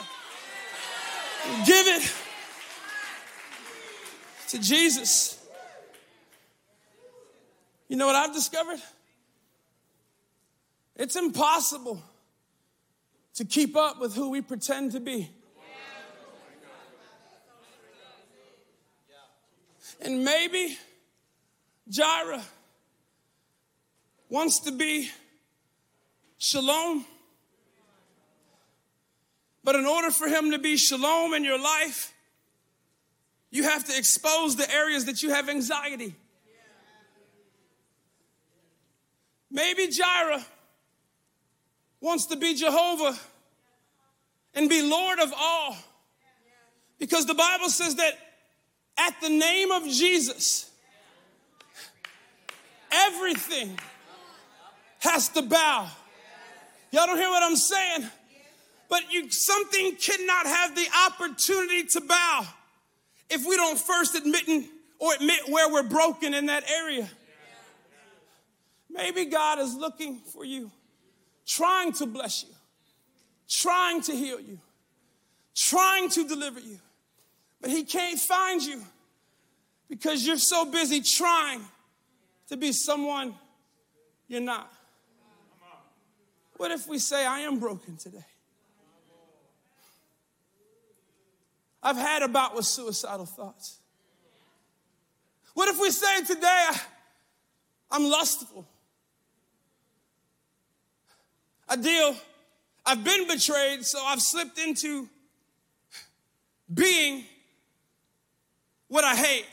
Give 1.66 1.86
it 1.86 2.21
to 4.52 4.58
Jesus. 4.58 5.42
You 7.88 7.96
know 7.96 8.04
what 8.04 8.14
I've 8.16 8.34
discovered? 8.34 8.80
It's 10.94 11.16
impossible 11.16 12.02
to 13.36 13.46
keep 13.46 13.76
up 13.76 13.98
with 13.98 14.14
who 14.14 14.28
we 14.28 14.42
pretend 14.42 14.92
to 14.92 15.00
be. 15.00 15.30
And 20.02 20.22
maybe 20.22 20.76
Jireh 21.88 22.42
wants 24.28 24.60
to 24.60 24.72
be 24.72 25.08
shalom. 26.36 27.06
But 29.64 29.76
in 29.76 29.86
order 29.86 30.10
for 30.10 30.28
him 30.28 30.50
to 30.50 30.58
be 30.58 30.76
shalom 30.76 31.32
in 31.32 31.42
your 31.42 31.58
life, 31.58 32.11
you 33.52 33.64
have 33.64 33.84
to 33.84 33.96
expose 33.96 34.56
the 34.56 34.68
areas 34.74 35.04
that 35.04 35.22
you 35.22 35.28
have 35.30 35.50
anxiety. 35.50 36.14
Maybe 39.50 39.88
Jireh 39.88 40.42
wants 42.00 42.26
to 42.26 42.36
be 42.36 42.54
Jehovah 42.54 43.16
and 44.54 44.70
be 44.70 44.80
Lord 44.80 45.20
of 45.20 45.32
all. 45.38 45.76
Because 46.98 47.26
the 47.26 47.34
Bible 47.34 47.68
says 47.68 47.96
that 47.96 48.14
at 48.96 49.20
the 49.20 49.28
name 49.28 49.70
of 49.70 49.86
Jesus, 49.86 50.70
everything 52.90 53.78
has 55.00 55.28
to 55.28 55.42
bow. 55.42 55.88
Y'all 56.90 57.06
don't 57.06 57.18
hear 57.18 57.28
what 57.28 57.42
I'm 57.42 57.56
saying? 57.56 58.08
But 58.88 59.12
you 59.12 59.30
something 59.30 59.96
cannot 59.96 60.46
have 60.46 60.74
the 60.74 60.86
opportunity 61.06 61.84
to 61.88 62.00
bow 62.00 62.46
if 63.32 63.46
we 63.46 63.56
don't 63.56 63.78
first 63.78 64.14
admit 64.14 64.44
or 64.98 65.14
admit 65.14 65.40
where 65.48 65.72
we're 65.72 65.88
broken 65.88 66.34
in 66.34 66.46
that 66.46 66.68
area. 66.70 67.08
Maybe 68.90 69.24
God 69.24 69.58
is 69.58 69.74
looking 69.74 70.20
for 70.20 70.44
you, 70.44 70.70
trying 71.46 71.92
to 71.94 72.06
bless 72.06 72.44
you, 72.44 72.54
trying 73.48 74.02
to 74.02 74.12
heal 74.12 74.38
you, 74.38 74.58
trying 75.56 76.10
to 76.10 76.28
deliver 76.28 76.60
you, 76.60 76.78
but 77.60 77.70
He 77.70 77.84
can't 77.84 78.18
find 78.18 78.62
you 78.62 78.82
because 79.88 80.26
you're 80.26 80.36
so 80.36 80.70
busy 80.70 81.00
trying 81.00 81.62
to 82.48 82.56
be 82.56 82.72
someone 82.72 83.34
you're 84.28 84.40
not. 84.40 84.70
What 86.58 86.70
if 86.70 86.86
we 86.86 86.98
say, 86.98 87.26
I 87.26 87.40
am 87.40 87.58
broken 87.58 87.96
today? 87.96 88.24
I've 91.82 91.96
had 91.96 92.22
about 92.22 92.54
with 92.54 92.66
suicidal 92.66 93.26
thoughts. 93.26 93.78
What 95.54 95.68
if 95.68 95.80
we 95.80 95.90
say 95.90 96.24
today, 96.24 96.68
I'm 97.90 98.04
lustful? 98.04 98.66
I 101.68 101.76
deal, 101.76 102.16
I've 102.86 103.02
been 103.02 103.26
betrayed, 103.26 103.84
so 103.84 103.98
I've 104.04 104.22
slipped 104.22 104.58
into 104.58 105.08
being 106.72 107.24
what 108.88 109.04
I 109.04 109.14
hate. 109.14 109.46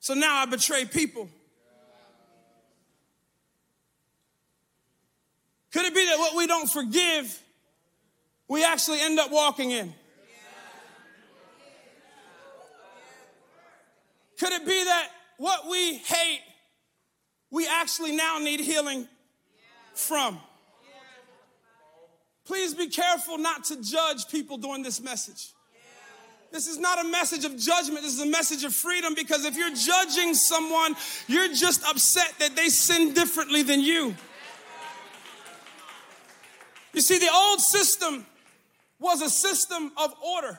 So 0.00 0.14
now 0.14 0.38
I 0.38 0.46
betray 0.46 0.84
people. 0.84 1.28
Could 5.72 5.84
it 5.84 5.94
be 5.94 6.04
that 6.06 6.18
what 6.18 6.36
we 6.36 6.46
don't 6.46 6.68
forgive, 6.68 7.42
we 8.48 8.64
actually 8.64 9.00
end 9.00 9.18
up 9.20 9.30
walking 9.30 9.70
in? 9.70 9.94
Could 14.40 14.52
it 14.52 14.66
be 14.66 14.84
that 14.84 15.08
what 15.36 15.68
we 15.68 15.96
hate, 15.96 16.40
we 17.50 17.68
actually 17.68 18.16
now 18.16 18.38
need 18.38 18.58
healing 18.60 19.06
from? 19.92 20.40
Please 22.46 22.72
be 22.72 22.88
careful 22.88 23.36
not 23.36 23.64
to 23.64 23.82
judge 23.82 24.28
people 24.30 24.56
during 24.56 24.82
this 24.82 24.98
message. 24.98 25.50
This 26.52 26.68
is 26.68 26.78
not 26.78 27.04
a 27.04 27.08
message 27.08 27.44
of 27.44 27.54
judgment. 27.58 28.00
This 28.00 28.14
is 28.14 28.22
a 28.22 28.26
message 28.26 28.64
of 28.64 28.74
freedom 28.74 29.14
because 29.14 29.44
if 29.44 29.58
you're 29.58 29.74
judging 29.74 30.32
someone, 30.32 30.96
you're 31.28 31.52
just 31.52 31.84
upset 31.84 32.32
that 32.38 32.56
they 32.56 32.70
sin 32.70 33.12
differently 33.12 33.62
than 33.62 33.80
you. 33.82 34.16
You 36.94 37.02
see, 37.02 37.18
the 37.18 37.30
old 37.30 37.60
system 37.60 38.24
was 38.98 39.20
a 39.20 39.28
system 39.28 39.92
of 39.98 40.14
order. 40.24 40.58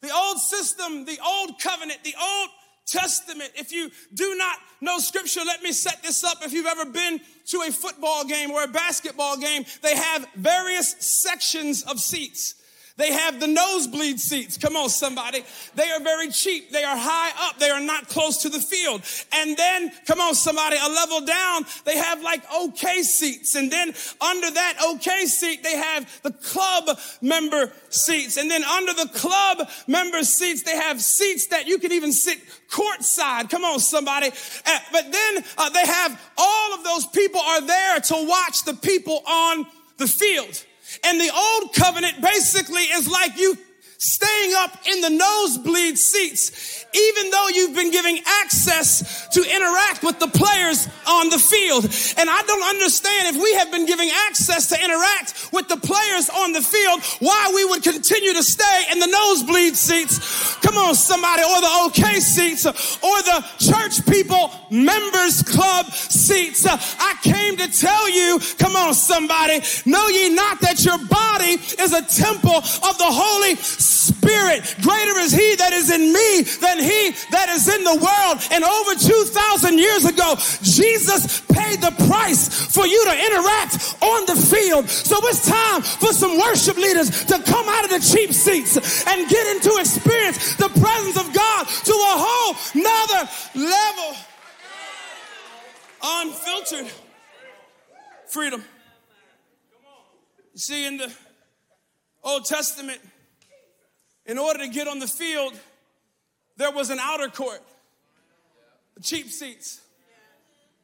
The 0.00 0.12
old 0.12 0.38
system, 0.38 1.04
the 1.04 1.18
old 1.24 1.60
covenant, 1.60 2.02
the 2.02 2.14
old 2.20 2.50
Testament. 2.90 3.50
If 3.54 3.72
you 3.72 3.90
do 4.12 4.34
not 4.36 4.56
know 4.80 4.98
scripture, 4.98 5.40
let 5.46 5.62
me 5.62 5.72
set 5.72 6.02
this 6.02 6.24
up. 6.24 6.38
If 6.44 6.52
you've 6.52 6.66
ever 6.66 6.84
been 6.84 7.20
to 7.46 7.62
a 7.66 7.70
football 7.70 8.24
game 8.24 8.50
or 8.50 8.64
a 8.64 8.68
basketball 8.68 9.36
game, 9.36 9.64
they 9.82 9.94
have 9.94 10.26
various 10.36 10.96
sections 10.98 11.82
of 11.84 12.00
seats. 12.00 12.54
They 13.00 13.12
have 13.12 13.40
the 13.40 13.46
nosebleed 13.46 14.20
seats. 14.20 14.58
Come 14.58 14.76
on, 14.76 14.90
somebody. 14.90 15.42
They 15.74 15.90
are 15.90 16.00
very 16.00 16.28
cheap. 16.28 16.70
They 16.70 16.84
are 16.84 16.96
high 16.96 17.48
up. 17.48 17.58
They 17.58 17.70
are 17.70 17.80
not 17.80 18.08
close 18.08 18.42
to 18.42 18.50
the 18.50 18.60
field. 18.60 19.02
And 19.32 19.56
then, 19.56 19.90
come 20.06 20.20
on, 20.20 20.34
somebody, 20.34 20.76
a 20.76 20.86
level 20.88 21.22
down, 21.22 21.64
they 21.86 21.96
have 21.96 22.22
like 22.22 22.42
okay 22.54 23.02
seats. 23.02 23.54
And 23.54 23.72
then 23.72 23.94
under 24.20 24.50
that 24.50 24.74
okay 24.92 25.24
seat, 25.24 25.62
they 25.62 25.76
have 25.76 26.22
the 26.22 26.32
club 26.32 26.98
member 27.22 27.72
seats. 27.88 28.36
And 28.36 28.50
then 28.50 28.64
under 28.64 28.92
the 28.92 29.08
club 29.14 29.66
member 29.86 30.22
seats, 30.22 30.62
they 30.62 30.76
have 30.76 31.00
seats 31.00 31.46
that 31.46 31.66
you 31.66 31.78
can 31.78 31.92
even 31.92 32.12
sit 32.12 32.38
courtside. 32.68 33.48
Come 33.48 33.64
on, 33.64 33.80
somebody. 33.80 34.28
Uh, 34.28 34.78
but 34.92 35.10
then 35.10 35.44
uh, 35.56 35.70
they 35.70 35.86
have 35.86 36.20
all 36.36 36.74
of 36.74 36.84
those 36.84 37.06
people 37.06 37.40
are 37.40 37.62
there 37.62 38.00
to 38.00 38.26
watch 38.28 38.64
the 38.64 38.74
people 38.74 39.22
on 39.26 39.66
the 39.96 40.06
field. 40.06 40.64
And 41.04 41.20
the 41.20 41.30
old 41.34 41.74
covenant 41.74 42.20
basically 42.20 42.82
is 42.82 43.08
like 43.08 43.38
you 43.38 43.56
staying 43.98 44.54
up 44.56 44.76
in 44.86 45.00
the 45.02 45.10
nosebleed 45.10 45.98
seats, 45.98 46.79
even 46.94 47.30
though 47.30 47.48
you've 47.48 47.74
been 47.74 47.90
giving 47.90 48.20
access 48.42 49.28
to 49.28 49.40
interact 49.42 50.02
with 50.02 50.18
the 50.18 50.28
players 50.28 50.88
on 51.06 51.28
the 51.30 51.38
field. 51.38 51.84
And 52.18 52.28
I 52.28 52.42
don't 52.46 52.62
understand 52.62 53.34
if 53.34 53.42
we 53.42 53.54
have 53.54 53.70
been 53.70 53.86
giving 53.86 54.10
access 54.26 54.68
to 54.70 54.76
interact 54.82 55.52
with 55.52 55.68
the 55.68 55.76
players 55.76 56.28
on 56.30 56.52
the 56.52 56.60
field, 56.60 57.02
why 57.20 57.52
we 57.54 57.64
would 57.64 57.82
continue 57.82 58.32
to 58.34 58.42
stay 58.42 58.84
in 58.90 58.98
the 58.98 59.06
nosebleed 59.06 59.76
seats. 59.76 60.56
Come 60.56 60.76
on, 60.76 60.94
somebody, 60.94 61.42
or 61.42 61.60
the 61.60 61.84
okay 61.86 62.20
seats, 62.20 62.66
or 62.66 63.16
the 63.22 63.44
church 63.58 64.04
people 64.06 64.50
members 64.70 65.42
club 65.42 65.86
seats. 65.92 66.66
I 66.66 67.14
came 67.22 67.56
to 67.56 67.68
tell 67.70 68.08
you, 68.10 68.40
come 68.58 68.76
on, 68.76 68.94
somebody, 68.94 69.60
know 69.86 70.08
ye 70.08 70.30
not 70.30 70.60
that 70.60 70.84
your 70.84 70.98
body 71.06 71.58
is 71.80 71.92
a 71.92 72.02
temple 72.02 72.56
of 72.56 72.98
the 72.98 73.10
Holy 73.10 73.54
Spirit. 73.56 74.74
Greater 74.82 75.18
is 75.18 75.32
He 75.32 75.54
that 75.56 75.72
is 75.72 75.90
in 75.90 76.12
me 76.12 76.42
than 76.60 76.79
He 76.80 77.14
that 77.30 77.48
is 77.50 77.68
in 77.68 77.84
the 77.84 77.96
world. 77.96 78.36
And 78.50 78.64
over 78.64 78.94
2,000 78.94 79.78
years 79.78 80.04
ago, 80.04 80.36
Jesus 80.62 81.40
paid 81.52 81.80
the 81.80 81.92
price 82.06 82.48
for 82.72 82.86
you 82.86 83.04
to 83.04 83.14
interact 83.14 83.96
on 84.02 84.26
the 84.26 84.36
field. 84.36 84.88
So 84.88 85.16
it's 85.28 85.46
time 85.46 85.82
for 85.82 86.12
some 86.12 86.38
worship 86.38 86.76
leaders 86.76 87.10
to 87.26 87.42
come 87.42 87.68
out 87.68 87.84
of 87.84 87.90
the 87.90 88.00
cheap 88.00 88.32
seats 88.32 88.76
and 89.06 89.28
get 89.28 89.46
into 89.56 89.76
experience 89.78 90.56
the 90.56 90.68
presence 90.68 91.16
of 91.16 91.32
God 91.34 91.66
to 91.66 91.92
a 91.92 92.14
whole 92.18 92.54
nother 92.74 93.30
level. 93.54 94.16
Unfiltered 96.02 96.90
freedom. 98.28 98.64
You 100.54 100.58
see, 100.58 100.86
in 100.86 100.96
the 100.96 101.12
Old 102.22 102.44
Testament, 102.44 103.00
in 104.26 104.38
order 104.38 104.60
to 104.60 104.68
get 104.68 104.88
on 104.88 104.98
the 104.98 105.06
field, 105.06 105.58
there 106.60 106.70
was 106.70 106.90
an 106.90 106.98
outer 106.98 107.28
court, 107.28 107.62
cheap 109.00 109.30
seats. 109.30 109.80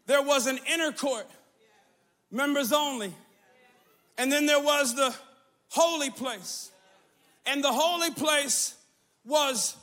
There 0.06 0.22
was 0.22 0.46
an 0.46 0.58
inner 0.72 0.90
court, 0.90 1.26
members 2.30 2.72
only. 2.72 3.12
And 4.16 4.32
then 4.32 4.46
there 4.46 4.62
was 4.62 4.94
the 4.94 5.14
holy 5.68 6.08
place. 6.08 6.70
And 7.44 7.62
the 7.62 7.72
holy 7.74 8.10
place 8.10 8.74
was 9.26 9.76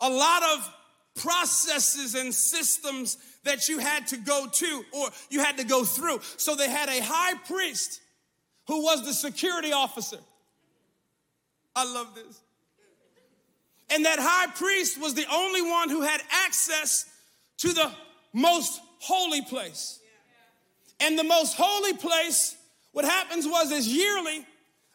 a 0.00 0.08
lot 0.08 0.44
of 0.44 0.72
processes 1.16 2.14
and 2.14 2.32
systems 2.32 3.18
that 3.42 3.68
you 3.68 3.80
had 3.80 4.06
to 4.08 4.16
go 4.18 4.46
to 4.46 4.84
or 4.92 5.08
you 5.30 5.40
had 5.40 5.58
to 5.58 5.64
go 5.64 5.82
through. 5.82 6.20
So 6.36 6.54
they 6.54 6.70
had 6.70 6.88
a 6.88 7.02
high 7.02 7.34
priest 7.38 8.00
who 8.68 8.84
was 8.84 9.04
the 9.04 9.12
security 9.12 9.72
officer. 9.72 10.20
I 11.74 11.92
love 11.92 12.14
this. 12.14 12.40
And 13.90 14.04
that 14.04 14.18
high 14.18 14.50
priest 14.52 15.00
was 15.00 15.14
the 15.14 15.26
only 15.30 15.62
one 15.62 15.88
who 15.88 16.02
had 16.02 16.20
access 16.46 17.06
to 17.58 17.72
the 17.72 17.90
most 18.32 18.80
holy 18.98 19.42
place. 19.42 20.00
And 21.00 21.18
the 21.18 21.24
most 21.24 21.54
holy 21.56 21.92
place, 21.92 22.56
what 22.92 23.04
happens 23.04 23.46
was 23.46 23.70
is 23.70 23.86
yearly, 23.88 24.46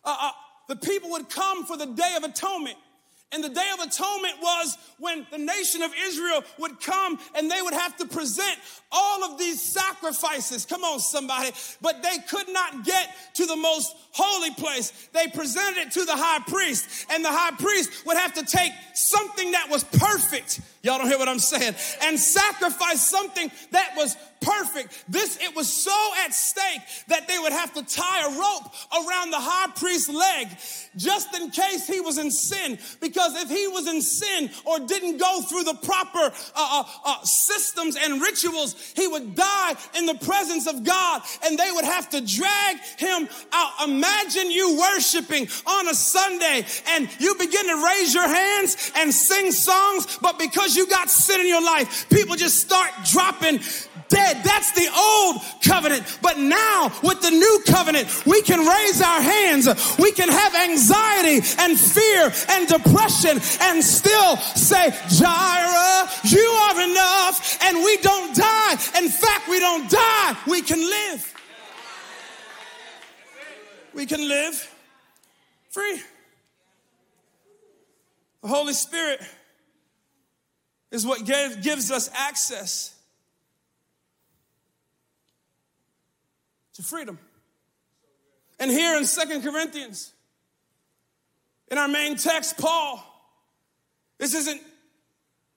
uh, 0.03 0.17
uh, 0.19 0.31
the 0.67 0.75
people 0.75 1.11
would 1.11 1.29
come 1.29 1.65
for 1.65 1.77
the 1.77 1.85
Day 1.85 2.15
of 2.17 2.23
Atonement. 2.23 2.77
And 3.31 3.43
the 3.43 3.49
Day 3.49 3.69
of 3.73 3.79
Atonement 3.79 4.35
was 4.41 4.75
when 4.97 5.27
the 5.29 5.37
nation 5.37 5.83
of 5.83 5.91
Israel 6.03 6.43
would 6.57 6.81
come 6.81 7.19
and 7.35 7.49
they 7.49 7.61
would 7.61 7.75
have 7.75 7.95
to 7.97 8.05
present 8.05 8.57
all 8.91 9.23
of 9.23 9.37
these 9.37 9.61
sacrifices. 9.71 10.65
Come 10.65 10.83
on, 10.83 10.99
somebody. 10.99 11.51
But 11.79 12.01
they 12.01 12.17
could 12.27 12.49
not 12.49 12.83
get 12.83 13.15
to 13.35 13.45
the 13.45 13.55
most 13.55 13.95
holy 14.13 14.51
place. 14.55 15.09
They 15.13 15.27
presented 15.27 15.79
it 15.81 15.91
to 15.91 16.05
the 16.05 16.15
high 16.15 16.39
priest, 16.47 17.05
and 17.11 17.23
the 17.23 17.31
high 17.31 17.51
priest 17.51 18.05
would 18.07 18.17
have 18.17 18.33
to 18.33 18.43
take 18.43 18.71
something 18.95 19.51
that 19.51 19.69
was 19.69 19.83
perfect. 19.83 20.61
Y'all 20.81 20.97
don't 20.97 21.07
hear 21.07 21.17
what 21.17 21.27
I'm 21.27 21.39
saying? 21.39 21.75
And 22.03 22.17
sacrifice 22.17 23.07
something 23.09 23.51
that 23.71 23.93
was 23.97 24.15
perfect. 24.41 25.03
This, 25.09 25.37
it 25.41 25.55
was 25.55 25.71
so 25.71 25.95
at 26.25 26.33
stake 26.33 26.81
that 27.07 27.27
they 27.27 27.37
would 27.37 27.51
have 27.51 27.73
to 27.73 27.83
tie 27.83 28.25
a 28.25 28.29
rope 28.29 28.73
around 28.93 29.31
the 29.31 29.39
high 29.39 29.71
priest's 29.75 30.09
leg 30.09 30.47
just 30.95 31.35
in 31.35 31.51
case 31.51 31.87
he 31.87 31.99
was 31.99 32.17
in 32.17 32.31
sin. 32.31 32.77
Because 33.01 33.35
if 33.35 33.49
he 33.49 33.67
was 33.67 33.87
in 33.87 34.01
sin 34.01 34.49
or 34.65 34.79
didn't 34.79 35.17
go 35.17 35.41
through 35.41 35.63
the 35.63 35.73
proper 35.83 36.19
uh, 36.19 36.31
uh, 36.55 36.83
uh, 37.05 37.23
systems 37.23 37.95
and 37.95 38.21
rituals, 38.21 38.75
he 38.95 39.07
would 39.07 39.35
die 39.35 39.75
in 39.97 40.05
the 40.05 40.15
presence 40.15 40.67
of 40.67 40.83
God 40.83 41.21
and 41.45 41.57
they 41.57 41.71
would 41.71 41.85
have 41.85 42.09
to 42.09 42.21
drag 42.21 42.77
him 42.97 43.27
out. 43.51 43.71
Imagine 43.87 44.51
you 44.51 44.79
worshiping 44.79 45.47
on 45.65 45.87
a 45.89 45.93
Sunday 45.93 46.65
and 46.87 47.09
you 47.19 47.35
begin 47.35 47.67
to 47.67 47.85
raise 47.85 48.13
your 48.13 48.27
hands 48.27 48.91
and 48.95 49.13
sing 49.13 49.51
songs, 49.51 50.17
but 50.21 50.39
because 50.39 50.68
you 50.75 50.87
got 50.87 51.09
sin 51.09 51.41
in 51.41 51.47
your 51.47 51.63
life, 51.63 52.09
people 52.09 52.35
just 52.35 52.59
start 52.59 52.91
dropping 53.05 53.59
dead. 54.09 54.43
That's 54.43 54.71
the 54.73 54.87
old 54.97 55.37
covenant. 55.63 56.19
But 56.21 56.37
now 56.37 56.91
with 57.03 57.21
the 57.21 57.29
new 57.29 57.63
covenant, 57.67 58.25
we 58.25 58.41
can 58.41 58.59
raise 58.59 59.01
our 59.01 59.21
hands. 59.21 59.67
We 59.97 60.11
can 60.11 60.29
have 60.29 60.55
anxiety 60.55 61.45
and 61.59 61.79
fear 61.79 62.31
and 62.49 62.67
depression 62.67 63.39
and 63.61 63.83
still 63.83 64.37
say, 64.37 64.89
Jireh, 65.09 66.09
you 66.23 66.39
are 66.39 66.81
enough. 66.81 67.57
And 67.63 67.77
we 67.77 67.97
don't 67.97 68.35
die. 68.35 68.73
In 68.97 69.09
fact, 69.09 69.47
we 69.47 69.59
don't 69.59 69.89
die. 69.89 70.37
We 70.47 70.61
can 70.61 70.79
live. 70.79 71.33
We 73.93 74.05
can 74.05 74.27
live 74.27 74.75
free. 75.69 76.01
The 78.41 78.47
Holy 78.47 78.73
Spirit 78.73 79.19
is 80.91 81.05
what 81.05 81.25
gives 81.25 81.91
us 81.91 82.09
access 82.13 82.95
to 86.73 86.83
freedom. 86.83 87.19
And 88.59 88.71
here 88.71 88.97
in 88.97 89.05
Second 89.05 89.43
Corinthians, 89.43 90.11
in 91.69 91.77
our 91.77 91.87
main 91.87 92.15
text, 92.15 92.57
Paul, 92.57 93.03
this 94.17 94.33
isn't 94.33 94.61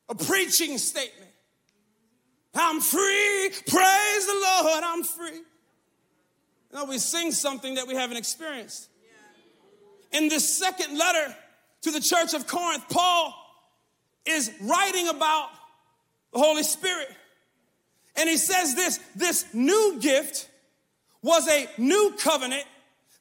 a 0.08 0.14
preaching 0.14 0.78
statement. 0.78 1.30
I'm 2.54 2.80
free, 2.80 3.50
praise 3.66 4.26
the 4.26 4.46
Lord, 4.62 4.84
I'm 4.84 5.02
free. 5.02 5.40
No, 6.72 6.84
we 6.84 6.98
sing 6.98 7.32
something 7.32 7.76
that 7.76 7.86
we 7.86 7.94
haven't 7.94 8.18
experienced. 8.18 8.88
In 10.12 10.28
this 10.28 10.58
second 10.58 10.98
letter 10.98 11.34
to 11.82 11.90
the 11.90 12.00
church 12.00 12.34
of 12.34 12.46
Corinth, 12.46 12.84
Paul 12.90 13.34
is 14.24 14.50
writing 14.61 15.08
about 15.08 15.50
the 16.32 16.38
Holy 16.38 16.62
Spirit. 16.62 17.08
And 18.16 18.28
he 18.28 18.37
says 18.37 18.74
this 18.74 19.00
this 19.16 19.46
new 19.54 19.98
gift 20.00 20.48
was 21.22 21.48
a 21.48 21.68
new 21.78 22.14
covenant 22.18 22.64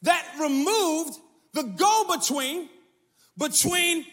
that 0.02 0.26
removed 0.40 1.18
the 1.54 1.64
go 1.64 2.06
between 2.16 2.70
between 3.38 4.06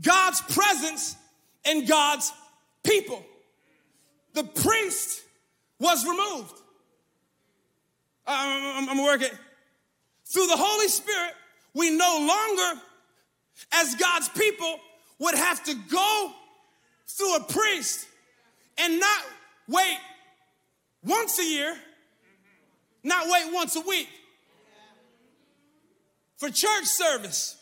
God's 0.00 0.40
presence 0.42 1.16
and 1.64 1.86
God's 1.86 2.32
people. 2.82 3.24
The 4.34 4.44
priest 4.44 5.22
was 5.78 6.04
removed. 6.06 6.54
I'm, 8.26 8.84
I'm, 8.84 8.90
I'm 8.90 9.04
working. 9.04 9.36
Through 10.26 10.46
the 10.46 10.56
Holy 10.56 10.88
Spirit, 10.88 11.34
we 11.74 11.90
no 11.90 12.18
longer, 12.18 12.80
as 13.72 13.94
God's 13.96 14.28
people, 14.28 14.78
would 15.20 15.36
have 15.36 15.62
to 15.64 15.74
go 15.74 16.32
through 17.06 17.36
a 17.36 17.40
priest 17.44 18.08
and 18.78 18.98
not 18.98 19.22
wait 19.68 19.98
once 21.04 21.38
a 21.38 21.44
year, 21.44 21.76
not 23.04 23.26
wait 23.28 23.52
once 23.52 23.76
a 23.76 23.80
week 23.80 24.08
for 26.36 26.48
church 26.48 26.86
service. 26.86 27.56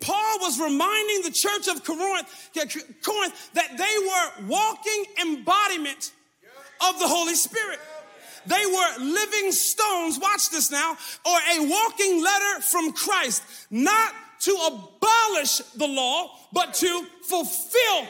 Paul 0.00 0.38
was 0.40 0.60
reminding 0.60 1.22
the 1.22 1.30
church 1.30 1.66
of 1.66 1.82
Corinth, 1.82 2.50
Corinth 3.02 3.50
that 3.54 3.76
they 3.76 4.46
were 4.46 4.48
walking 4.48 5.04
embodiment 5.20 6.12
of 6.88 6.98
the 6.98 7.08
Holy 7.08 7.34
Spirit. 7.34 7.80
They 8.46 8.66
were 8.66 9.04
living 9.04 9.52
stones, 9.52 10.18
watch 10.20 10.50
this 10.50 10.70
now, 10.70 10.96
or 11.24 11.38
a 11.56 11.66
walking 11.66 12.22
letter 12.22 12.60
from 12.60 12.92
Christ, 12.92 13.42
not 13.70 14.12
to 14.44 14.50
abolish 14.66 15.58
the 15.76 15.86
law, 15.86 16.30
but 16.52 16.74
to 16.74 17.06
fulfill 17.22 18.06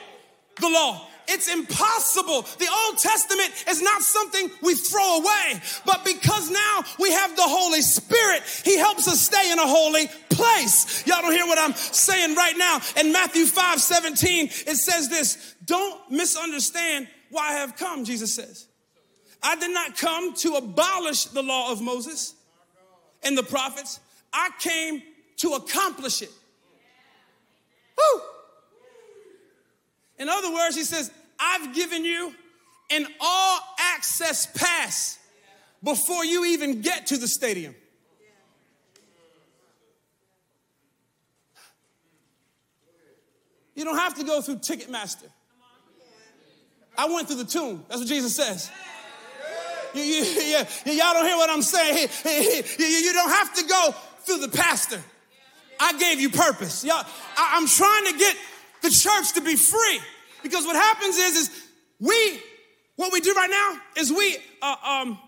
the 0.61 0.69
law. 0.69 1.07
It's 1.27 1.53
impossible. 1.53 2.43
The 2.43 2.69
Old 2.87 2.99
Testament 2.99 3.51
is 3.69 3.81
not 3.81 4.03
something 4.03 4.51
we 4.63 4.75
throw 4.75 5.19
away, 5.19 5.61
but 5.87 6.05
because 6.05 6.51
now 6.51 6.83
we 6.99 7.13
have 7.13 7.35
the 7.35 7.43
Holy 7.43 7.81
Spirit, 7.81 8.43
He 8.65 8.77
helps 8.77 9.09
us 9.09 9.21
stay 9.21 9.51
in 9.51 9.59
a 9.59 9.67
holy 9.67 10.07
place. 10.29 11.07
Y'all 11.07 11.23
don't 11.23 11.33
hear 11.33 11.47
what 11.47 11.59
I'm 11.59 11.75
saying 11.75 12.35
right 12.35 12.55
now. 12.59 12.81
In 13.01 13.13
Matthew 13.13 13.47
5 13.47 13.81
17, 13.81 14.47
it 14.47 14.77
says 14.77 15.09
this 15.09 15.55
Don't 15.65 16.11
misunderstand 16.11 17.09
why 17.31 17.51
I 17.51 17.53
have 17.55 17.77
come, 17.77 18.05
Jesus 18.05 18.35
says. 18.35 18.67
I 19.43 19.57
did 19.57 19.73
not 19.73 19.97
come 19.97 20.35
to 20.37 20.55
abolish 20.55 21.27
the 21.27 21.43
law 21.43 21.73
of 21.73 21.81
Moses 21.81 22.35
and 23.23 23.37
the 23.37 23.43
prophets, 23.43 24.01
I 24.33 24.51
came 24.59 25.03
to 25.45 25.53
accomplish 25.53 26.23
it. 26.23 26.31
Woo! 27.99 28.21
In 30.19 30.31
other 30.31 30.53
words, 30.53 30.75
he 30.75 30.85
says, 30.85 31.11
I've 31.39 31.75
given 31.75 32.03
you 32.03 32.35
an 32.91 33.07
all 33.21 33.61
access 33.79 34.47
pass 34.47 35.19
before 35.83 36.25
you 36.25 36.47
even 36.47 36.81
get 36.81 37.09
to 37.09 37.19
the 37.19 37.29
stadium. 37.29 37.75
You 43.75 43.85
don't 43.85 43.99
have 43.99 44.15
to 44.15 44.25
go 44.25 44.41
through 44.41 44.57
Ticketmaster. 44.57 45.29
I 46.97 47.07
went 47.07 47.27
through 47.27 47.43
the 47.43 47.45
tomb. 47.45 47.85
That's 47.89 48.01
what 48.01 48.09
Jesus 48.09 48.35
says. 48.35 48.71
You, 49.93 50.03
you, 50.03 50.25
yeah, 50.47 50.65
y'all 50.87 51.13
don't 51.13 51.27
hear 51.27 51.37
what 51.37 51.51
I'm 51.51 51.61
saying. 51.61 52.09
You, 52.79 52.87
you 52.87 53.13
don't 53.13 53.31
have 53.31 53.53
to 53.55 53.65
go 53.67 53.95
through 54.25 54.39
the 54.39 54.49
pastor. 54.49 55.03
I 55.85 55.99
gave 55.99 56.19
you 56.19 56.31
purpose. 56.31 56.83
Y'all, 56.83 57.05
I, 57.37 57.57
I'm 57.57 57.67
trying 57.67 58.07
to 58.07 58.19
get 58.19 58.35
the 58.81 58.89
church 58.89 59.35
to 59.35 59.43
be 59.43 59.55
free. 59.55 60.01
Because 60.43 60.65
what 60.65 60.77
happens 60.77 61.17
is, 61.17 61.37
is 61.37 61.51
we, 62.01 62.41
what 62.97 63.13
we 63.13 63.21
do 63.21 63.35
right 63.35 63.51
now 63.51 63.81
is 64.01 64.11
we 64.11 64.39
uh, 64.63 64.77
um, 64.83 65.19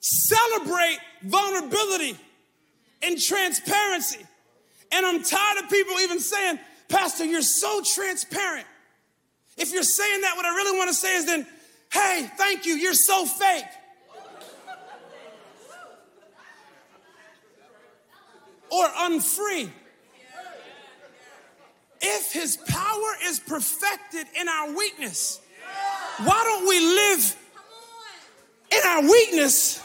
celebrate 0.00 0.98
vulnerability 1.22 2.16
and 3.02 3.20
transparency. 3.20 4.24
And 4.90 5.04
I'm 5.04 5.22
tired 5.22 5.64
of 5.64 5.70
people 5.70 5.98
even 6.00 6.18
saying, 6.18 6.60
Pastor, 6.88 7.26
you're 7.26 7.42
so 7.42 7.82
transparent. 7.82 8.66
If 9.58 9.72
you're 9.72 9.82
saying 9.82 10.22
that, 10.22 10.34
what 10.36 10.46
I 10.46 10.54
really 10.54 10.78
want 10.78 10.88
to 10.88 10.94
say 10.94 11.14
is 11.16 11.26
then, 11.26 11.46
hey, 11.92 12.30
thank 12.38 12.64
you, 12.64 12.74
you're 12.74 12.94
so 12.94 13.26
fake. 13.26 13.64
or 18.70 18.86
unfree. 18.98 19.70
If 22.08 22.32
his 22.32 22.56
power 22.56 23.16
is 23.24 23.40
perfected 23.40 24.26
in 24.40 24.48
our 24.48 24.72
weakness, 24.76 25.40
why 26.22 26.40
don't 26.44 26.68
we 26.68 26.78
live 26.78 27.36
in 28.70 28.80
our 28.86 29.02
weakness, 29.02 29.84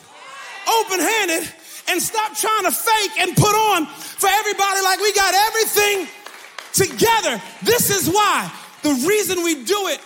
open 0.70 1.00
handed, 1.00 1.50
and 1.90 2.00
stop 2.00 2.38
trying 2.38 2.66
to 2.66 2.72
fake 2.72 3.12
and 3.20 3.36
put 3.36 3.56
on 3.56 3.88
for 3.88 4.30
everybody 4.32 4.82
like 4.82 5.00
we 5.00 5.12
got 5.14 5.34
everything 5.34 6.08
together? 6.74 7.42
This 7.64 7.90
is 7.90 8.08
why. 8.08 8.54
The 8.84 8.94
reason 9.08 9.44
we 9.44 9.64
do 9.64 9.88
it 9.88 10.00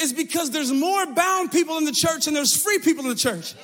is 0.00 0.12
because 0.12 0.50
there's 0.50 0.72
more 0.72 1.06
bound 1.06 1.52
people 1.52 1.78
in 1.78 1.84
the 1.84 1.92
church 1.92 2.26
and 2.26 2.34
there's 2.34 2.60
free 2.60 2.80
people 2.80 3.04
in 3.04 3.10
the 3.10 3.16
church. 3.16 3.54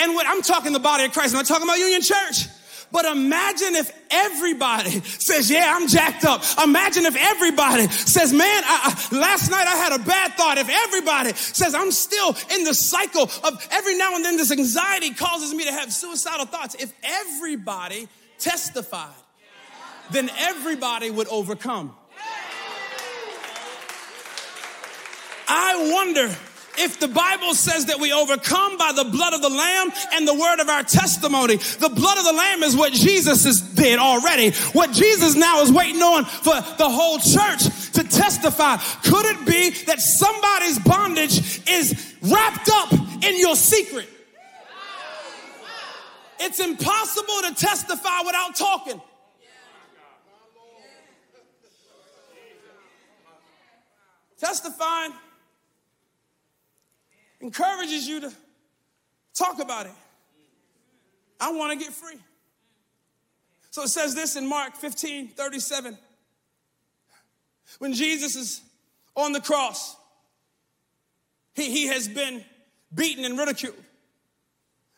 And 0.00 0.14
what 0.14 0.26
I'm 0.26 0.42
talking 0.42 0.72
the 0.72 0.80
body 0.80 1.04
of 1.04 1.12
Christ, 1.12 1.32
I'm 1.32 1.38
not 1.38 1.46
talking 1.46 1.68
about 1.68 1.78
Union 1.78 2.02
Church. 2.02 2.46
But 2.92 3.04
imagine 3.04 3.76
if 3.76 3.92
everybody 4.10 4.90
says, 5.00 5.50
Yeah, 5.50 5.72
I'm 5.74 5.86
jacked 5.88 6.24
up. 6.24 6.42
Imagine 6.62 7.06
if 7.06 7.16
everybody 7.16 7.86
says, 7.88 8.32
Man, 8.32 8.62
I, 8.64 9.08
I, 9.12 9.16
last 9.16 9.50
night 9.50 9.66
I 9.66 9.76
had 9.76 9.92
a 9.92 10.04
bad 10.04 10.32
thought. 10.34 10.58
If 10.58 10.68
everybody 10.68 11.32
says, 11.34 11.74
I'm 11.74 11.92
still 11.92 12.36
in 12.52 12.64
the 12.64 12.74
cycle 12.74 13.30
of 13.44 13.68
every 13.70 13.96
now 13.96 14.16
and 14.16 14.24
then 14.24 14.36
this 14.36 14.50
anxiety 14.50 15.14
causes 15.14 15.54
me 15.54 15.64
to 15.64 15.72
have 15.72 15.92
suicidal 15.92 16.46
thoughts. 16.46 16.74
If 16.74 16.92
everybody 17.02 18.08
testified, 18.38 19.14
then 20.10 20.30
everybody 20.38 21.10
would 21.10 21.28
overcome. 21.28 21.94
I 25.52 25.90
wonder 25.92 26.34
if 26.80 26.98
the 26.98 27.08
Bible 27.08 27.54
says 27.54 27.86
that 27.86 28.00
we 28.00 28.12
overcome 28.12 28.78
by 28.78 28.92
the 28.94 29.04
blood 29.04 29.34
of 29.34 29.42
the 29.42 29.50
Lamb 29.50 29.90
and 30.14 30.26
the 30.26 30.34
word 30.34 30.60
of 30.60 30.68
our 30.68 30.82
testimony, 30.82 31.56
the 31.56 31.88
blood 31.88 32.18
of 32.18 32.24
the 32.24 32.32
Lamb 32.32 32.62
is 32.62 32.76
what 32.76 32.92
Jesus 32.92 33.44
is, 33.44 33.60
did 33.60 33.98
already. 33.98 34.50
What 34.72 34.92
Jesus 34.92 35.36
now 35.36 35.60
is 35.60 35.70
waiting 35.70 36.02
on 36.02 36.24
for 36.24 36.54
the 36.78 36.88
whole 36.88 37.18
church 37.18 37.92
to 37.92 38.02
testify. 38.04 38.76
Could 39.04 39.26
it 39.26 39.46
be 39.46 39.70
that 39.84 40.00
somebody's 40.00 40.78
bondage 40.78 41.60
is 41.68 42.16
wrapped 42.22 42.70
up 42.72 42.92
in 43.22 43.38
your 43.38 43.56
secret? 43.56 44.08
It's 46.40 46.60
impossible 46.60 47.42
to 47.48 47.54
testify 47.54 48.22
without 48.24 48.56
talking. 48.56 49.00
Testifying 54.38 55.12
encourages 57.40 58.06
you 58.06 58.20
to 58.20 58.32
talk 59.34 59.60
about 59.60 59.86
it. 59.86 59.92
I 61.40 61.52
want 61.52 61.78
to 61.78 61.84
get 61.84 61.94
free. 61.94 62.18
So 63.70 63.82
it 63.82 63.88
says 63.88 64.14
this 64.14 64.36
in 64.36 64.46
Mark 64.48 64.76
15 64.76 65.28
37. 65.28 65.96
When 67.78 67.92
Jesus 67.94 68.36
is 68.36 68.62
on 69.16 69.32
the 69.32 69.40
cross, 69.40 69.96
he, 71.54 71.70
he 71.70 71.86
has 71.86 72.08
been 72.08 72.44
beaten 72.94 73.24
and 73.24 73.38
ridiculed. 73.38 73.76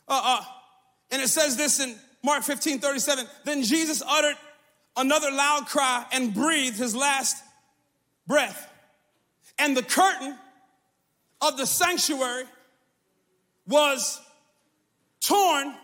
Uh, 0.09 0.21
uh, 0.25 0.45
and 1.11 1.21
it 1.23 1.29
says 1.29 1.57
this 1.57 1.81
in 1.81 1.95
Mark 2.25 2.43
15 2.43 2.79
37. 2.79 3.27
Then 3.45 3.63
Jesus 3.63 4.03
uttered 4.07 4.37
another 4.97 5.31
loud 5.31 5.67
cry 5.67 6.05
and 6.13 6.35
breathed 6.35 6.79
his 6.79 6.97
last 6.97 7.43
breath. 8.27 8.69
And 9.59 9.77
the 9.77 9.83
curtain 9.83 10.37
of 11.43 11.57
the 11.57 11.67
sanctuary 11.67 12.45
was 13.67 14.21
torn 15.21 15.75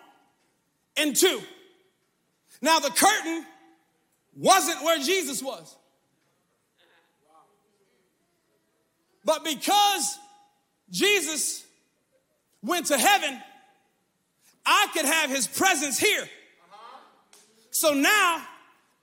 in 0.97 1.13
two. 1.13 1.41
Now, 2.63 2.79
the 2.79 2.91
curtain 2.91 3.45
wasn't 4.37 4.83
where 4.83 4.99
Jesus 4.99 5.43
was. 5.43 5.77
But 9.25 9.45
because 9.45 10.19
Jesus 10.91 11.67
went 12.63 12.87
to 12.87 12.97
heaven, 12.97 13.41
I 14.65 14.87
could 14.93 15.05
have 15.05 15.29
his 15.29 15.47
presence 15.47 15.99
here. 15.99 16.29
So 17.71 17.93
now 17.93 18.43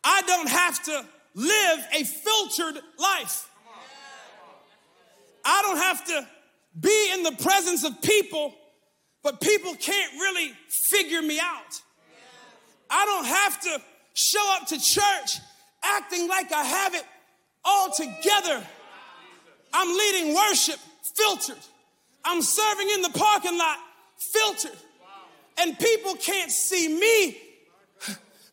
I 0.03 0.21
don't 0.25 0.49
have 0.49 0.83
to 0.85 1.05
live 1.35 1.79
a 1.93 2.03
filtered 2.03 2.81
life. 2.97 3.49
I 5.45 5.61
don't 5.61 5.77
have 5.77 6.05
to 6.05 6.27
be 6.79 7.11
in 7.13 7.23
the 7.23 7.31
presence 7.31 7.83
of 7.83 8.01
people, 8.01 8.53
but 9.23 9.41
people 9.41 9.73
can't 9.75 10.13
really 10.13 10.51
figure 10.69 11.21
me 11.21 11.39
out. 11.39 11.81
I 12.89 13.05
don't 13.05 13.25
have 13.25 13.61
to 13.61 13.81
show 14.13 14.55
up 14.55 14.67
to 14.67 14.79
church 14.79 15.39
acting 15.83 16.27
like 16.27 16.51
I 16.51 16.63
have 16.63 16.95
it 16.95 17.03
all 17.63 17.91
together. 17.91 18.63
I'm 19.73 19.89
leading 19.89 20.35
worship 20.35 20.79
filtered. 21.15 21.63
I'm 22.23 22.41
serving 22.41 22.89
in 22.89 23.01
the 23.01 23.09
parking 23.09 23.57
lot 23.57 23.77
filtered. 24.17 24.77
And 25.57 25.77
people 25.79 26.15
can't 26.15 26.51
see 26.51 26.87
me 26.99 27.37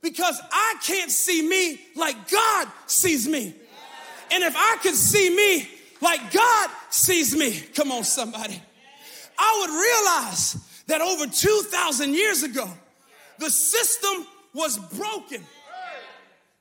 because 0.02 0.40
I 0.52 0.76
can't 0.82 1.10
see 1.10 1.46
me 1.48 1.80
like 1.96 2.30
God 2.30 2.68
sees 2.86 3.28
me. 3.28 3.54
And 4.30 4.42
if 4.42 4.54
I 4.56 4.78
could 4.82 4.94
see 4.94 5.34
me 5.34 5.68
like 6.00 6.32
God 6.32 6.70
sees 6.92 7.34
me, 7.36 7.58
come 7.74 7.90
on, 7.90 8.04
somebody, 8.04 8.60
I 9.38 9.58
would 9.60 9.70
realize 9.70 10.56
that 10.86 11.00
over 11.00 11.26
2,000 11.26 12.14
years 12.14 12.42
ago, 12.42 12.68
the 13.38 13.50
system 13.50 14.26
was 14.54 14.78
broken. 14.78 15.42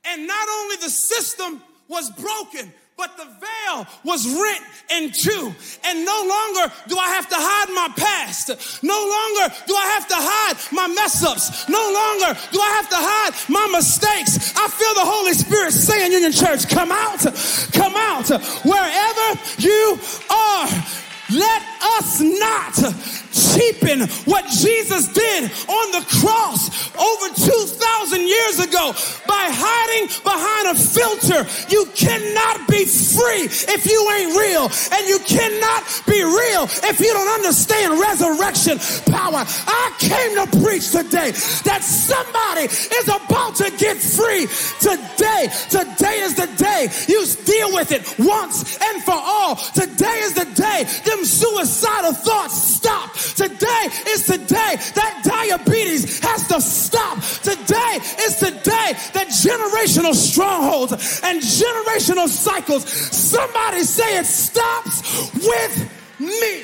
And 0.05 0.27
not 0.27 0.47
only 0.49 0.77
the 0.77 0.89
system 0.89 1.61
was 1.87 2.09
broken, 2.11 2.73
but 3.01 3.17
the 3.17 3.25
veil 3.25 3.87
was 4.03 4.29
rent 4.29 4.63
in 4.93 5.09
two. 5.09 5.51
And 5.85 6.05
no 6.05 6.19
longer 6.21 6.71
do 6.87 6.95
I 6.99 7.09
have 7.17 7.27
to 7.29 7.35
hide 7.35 7.73
my 7.73 7.89
past. 7.97 8.83
No 8.83 8.93
longer 8.93 9.55
do 9.65 9.73
I 9.73 9.87
have 9.97 10.07
to 10.07 10.15
hide 10.15 10.55
my 10.71 10.85
mess 10.85 11.23
ups. 11.25 11.67
No 11.67 11.81
longer 11.81 12.39
do 12.51 12.61
I 12.61 12.69
have 12.77 12.89
to 12.89 13.01
hide 13.01 13.33
my 13.49 13.65
mistakes. 13.73 14.53
I 14.55 14.67
feel 14.67 14.93
the 14.93 15.09
Holy 15.09 15.33
Spirit 15.33 15.71
saying, 15.73 16.11
Union 16.11 16.31
Church, 16.31 16.69
come 16.69 16.91
out, 16.91 17.25
come 17.73 17.95
out. 17.97 18.29
Wherever 18.61 19.27
you 19.57 19.97
are, 20.29 20.69
let 21.33 21.61
us 21.97 22.21
not 22.21 23.20
cheapen 23.31 24.07
what 24.25 24.45
Jesus 24.49 25.07
did 25.07 25.51
on 25.67 25.85
the 25.91 26.05
cross 26.21 26.69
over 26.95 27.27
2,000 27.33 28.27
years 28.27 28.59
ago 28.59 28.93
by 29.27 29.49
hiding 29.49 30.07
behind 30.23 30.65
a 30.71 30.75
filter. 30.75 31.47
You 31.69 31.85
cannot 31.95 32.67
be 32.67 32.85
free 32.85 33.47
if 33.47 33.85
you 33.85 33.99
ain't 34.17 34.35
real, 34.37 34.67
and 34.91 35.07
you 35.07 35.19
cannot 35.25 35.83
be 36.07 36.21
real 36.23 36.67
if 36.87 36.99
you 36.99 37.11
don't 37.13 37.33
understand 37.39 37.99
resurrection 37.99 38.77
power. 39.11 39.43
I 39.47 39.85
came 39.99 40.35
to 40.35 40.47
preach 40.63 40.91
today 40.91 41.31
that 41.63 41.81
somebody 41.83 42.67
is 42.67 43.07
about 43.07 43.55
to 43.55 43.71
get 43.77 43.97
free 43.97 44.47
today. 44.79 45.47
Today 45.69 46.19
is 46.21 46.35
the 46.35 46.49
day 46.57 46.89
you 47.07 47.25
deal 47.45 47.73
with 47.73 47.91
it 47.91 48.03
once 48.19 48.77
and 48.81 49.03
for 49.03 49.17
all. 49.17 49.55
Today 49.55 50.19
is 50.23 50.33
the 50.33 50.45
day 50.55 50.83
them 51.05 51.23
suicidal 51.25 52.13
thoughts 52.13 52.55
stop. 52.55 53.09
Generational 60.01 60.15
strongholds 60.15 61.21
and 61.23 61.41
generational 61.41 62.27
cycles, 62.27 62.89
somebody 62.89 63.83
say 63.83 64.17
it 64.17 64.25
stops 64.25 65.31
with 65.33 66.19
me. 66.19 66.63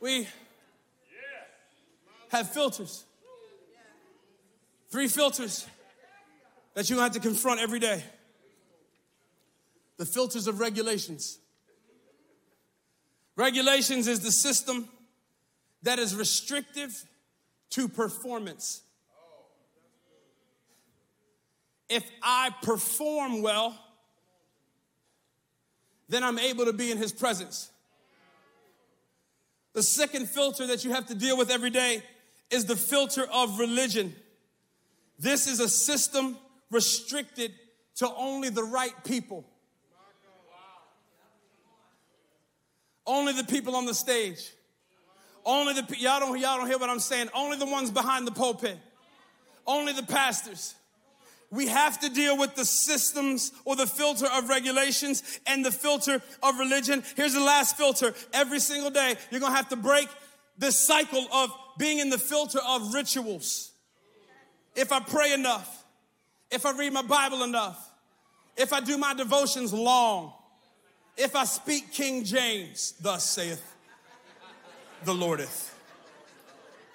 We 0.00 0.26
have 2.30 2.50
filters. 2.50 3.04
Three 4.90 5.06
filters 5.06 5.66
that 6.74 6.90
you 6.90 6.98
have 6.98 7.12
to 7.12 7.20
confront 7.20 7.60
every 7.60 7.78
day 7.78 8.02
the 9.96 10.04
filters 10.04 10.48
of 10.48 10.58
regulations. 10.58 11.38
Regulations 13.36 14.08
is 14.08 14.20
the 14.20 14.32
system 14.32 14.88
that 15.82 15.98
is 15.98 16.14
restrictive 16.14 17.04
to 17.70 17.88
performance. 17.88 18.82
If 21.88 22.08
I 22.22 22.50
perform 22.62 23.42
well, 23.42 23.78
then 26.08 26.22
I'm 26.22 26.38
able 26.38 26.66
to 26.66 26.72
be 26.72 26.90
in 26.90 26.98
his 26.98 27.12
presence. 27.12 27.70
The 29.72 29.82
second 29.82 30.28
filter 30.28 30.66
that 30.66 30.84
you 30.84 30.92
have 30.92 31.06
to 31.06 31.14
deal 31.14 31.38
with 31.38 31.50
every 31.50 31.70
day 31.70 32.02
is 32.50 32.66
the 32.66 32.76
filter 32.76 33.24
of 33.32 33.58
religion. 33.58 34.14
This 35.18 35.46
is 35.46 35.60
a 35.60 35.68
system 35.68 36.36
restricted 36.70 37.52
to 37.96 38.10
only 38.14 38.50
the 38.50 38.64
right 38.64 38.92
people. 39.04 39.46
Only 43.06 43.32
the 43.32 43.44
people 43.44 43.74
on 43.76 43.86
the 43.86 43.94
stage. 43.94 44.52
Only 45.44 45.74
the 45.74 45.96
y'all 45.98 46.20
don't 46.20 46.38
y'all 46.38 46.58
don't 46.58 46.68
hear 46.68 46.78
what 46.78 46.88
I'm 46.88 47.00
saying. 47.00 47.28
Only 47.34 47.58
the 47.58 47.66
ones 47.66 47.90
behind 47.90 48.26
the 48.26 48.32
pulpit. 48.32 48.78
Only 49.66 49.92
the 49.92 50.04
pastors. 50.04 50.74
We 51.50 51.66
have 51.66 52.00
to 52.00 52.08
deal 52.08 52.38
with 52.38 52.54
the 52.54 52.64
systems 52.64 53.52
or 53.66 53.76
the 53.76 53.86
filter 53.86 54.26
of 54.26 54.48
regulations 54.48 55.40
and 55.46 55.62
the 55.62 55.70
filter 55.70 56.22
of 56.42 56.58
religion. 56.58 57.02
Here's 57.14 57.34
the 57.34 57.40
last 57.40 57.76
filter. 57.76 58.14
Every 58.32 58.58
single 58.58 58.90
day, 58.90 59.16
you're 59.30 59.40
gonna 59.40 59.54
have 59.54 59.68
to 59.68 59.76
break 59.76 60.08
this 60.56 60.78
cycle 60.78 61.26
of 61.32 61.50
being 61.78 61.98
in 61.98 62.08
the 62.08 62.18
filter 62.18 62.58
of 62.66 62.94
rituals. 62.94 63.72
If 64.74 64.92
I 64.92 65.00
pray 65.00 65.32
enough, 65.32 65.84
if 66.50 66.64
I 66.64 66.72
read 66.72 66.92
my 66.92 67.02
Bible 67.02 67.42
enough, 67.42 67.90
if 68.56 68.72
I 68.72 68.80
do 68.80 68.96
my 68.96 69.12
devotions 69.12 69.72
long, 69.72 70.32
if 71.16 71.36
I 71.36 71.44
speak 71.44 71.92
King 71.92 72.24
James, 72.24 72.94
thus 73.00 73.28
saith 73.28 73.62
the 75.04 75.12
Lordeth. 75.12 75.70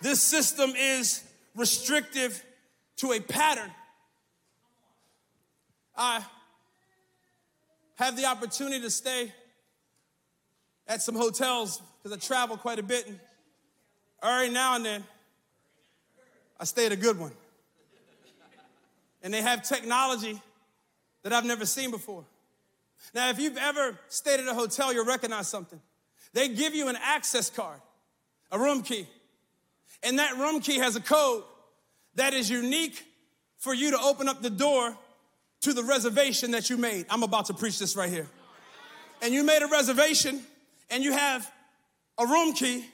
This 0.02 0.22
system 0.22 0.74
is 0.78 1.24
restrictive 1.56 2.44
to 2.98 3.12
a 3.14 3.20
pattern. 3.20 3.72
I 5.96 6.24
have 7.96 8.16
the 8.16 8.26
opportunity 8.26 8.82
to 8.82 8.92
stay 8.92 9.32
at 10.88 11.02
some 11.02 11.16
hotels 11.16 11.82
because 12.02 12.16
I 12.16 12.20
travel 12.20 12.58
quite 12.58 12.80
a 12.80 12.84
bit. 12.84 13.08
And 13.08 13.20
every 14.22 14.50
now 14.50 14.76
and 14.76 14.86
then, 14.86 15.04
I 16.60 16.66
stay 16.66 16.86
at 16.86 16.92
a 16.92 16.96
good 16.98 17.20
one. 17.20 17.32
And 19.24 19.34
they 19.34 19.42
have 19.42 19.64
technology 19.64 20.40
that 21.24 21.34
I've 21.34 21.46
never 21.46 21.66
seen 21.66 21.92
before. 21.92 22.24
Now, 23.14 23.30
if 23.30 23.40
you've 23.40 23.58
ever 23.58 23.98
stayed 24.10 24.40
at 24.40 24.48
a 24.48 24.54
hotel, 24.54 24.94
you'll 24.94 25.06
recognize 25.06 25.48
something. 25.48 25.80
They 26.34 26.50
give 26.50 26.76
you 26.76 26.88
an 26.90 26.98
access 27.02 27.50
card, 27.50 27.80
a 28.52 28.60
room 28.60 28.84
key. 28.84 29.08
And 30.04 30.20
that 30.20 30.38
room 30.38 30.60
key 30.62 30.78
has 30.78 30.96
a 30.96 31.02
code 31.02 31.44
that 32.16 32.34
is 32.34 32.50
unique 32.50 33.04
for 33.58 33.74
you 33.74 33.92
to 33.92 34.00
open 34.00 34.28
up 34.28 34.42
the 34.42 34.50
door 34.50 34.96
to 35.62 35.74
the 35.74 35.84
reservation 35.84 36.52
that 36.52 36.70
you 36.70 36.78
made. 36.78 37.06
I'm 37.10 37.24
about 37.24 37.46
to 37.46 37.54
preach 37.54 37.80
this 37.80 37.96
right 37.96 38.10
here. 38.10 38.28
And 39.22 39.34
you 39.34 39.44
made 39.44 39.64
a 39.64 39.68
reservation 39.68 40.42
and 40.90 41.04
you 41.04 41.12
have 41.14 41.52
a 42.20 42.26
room 42.26 42.54
key 42.54 42.86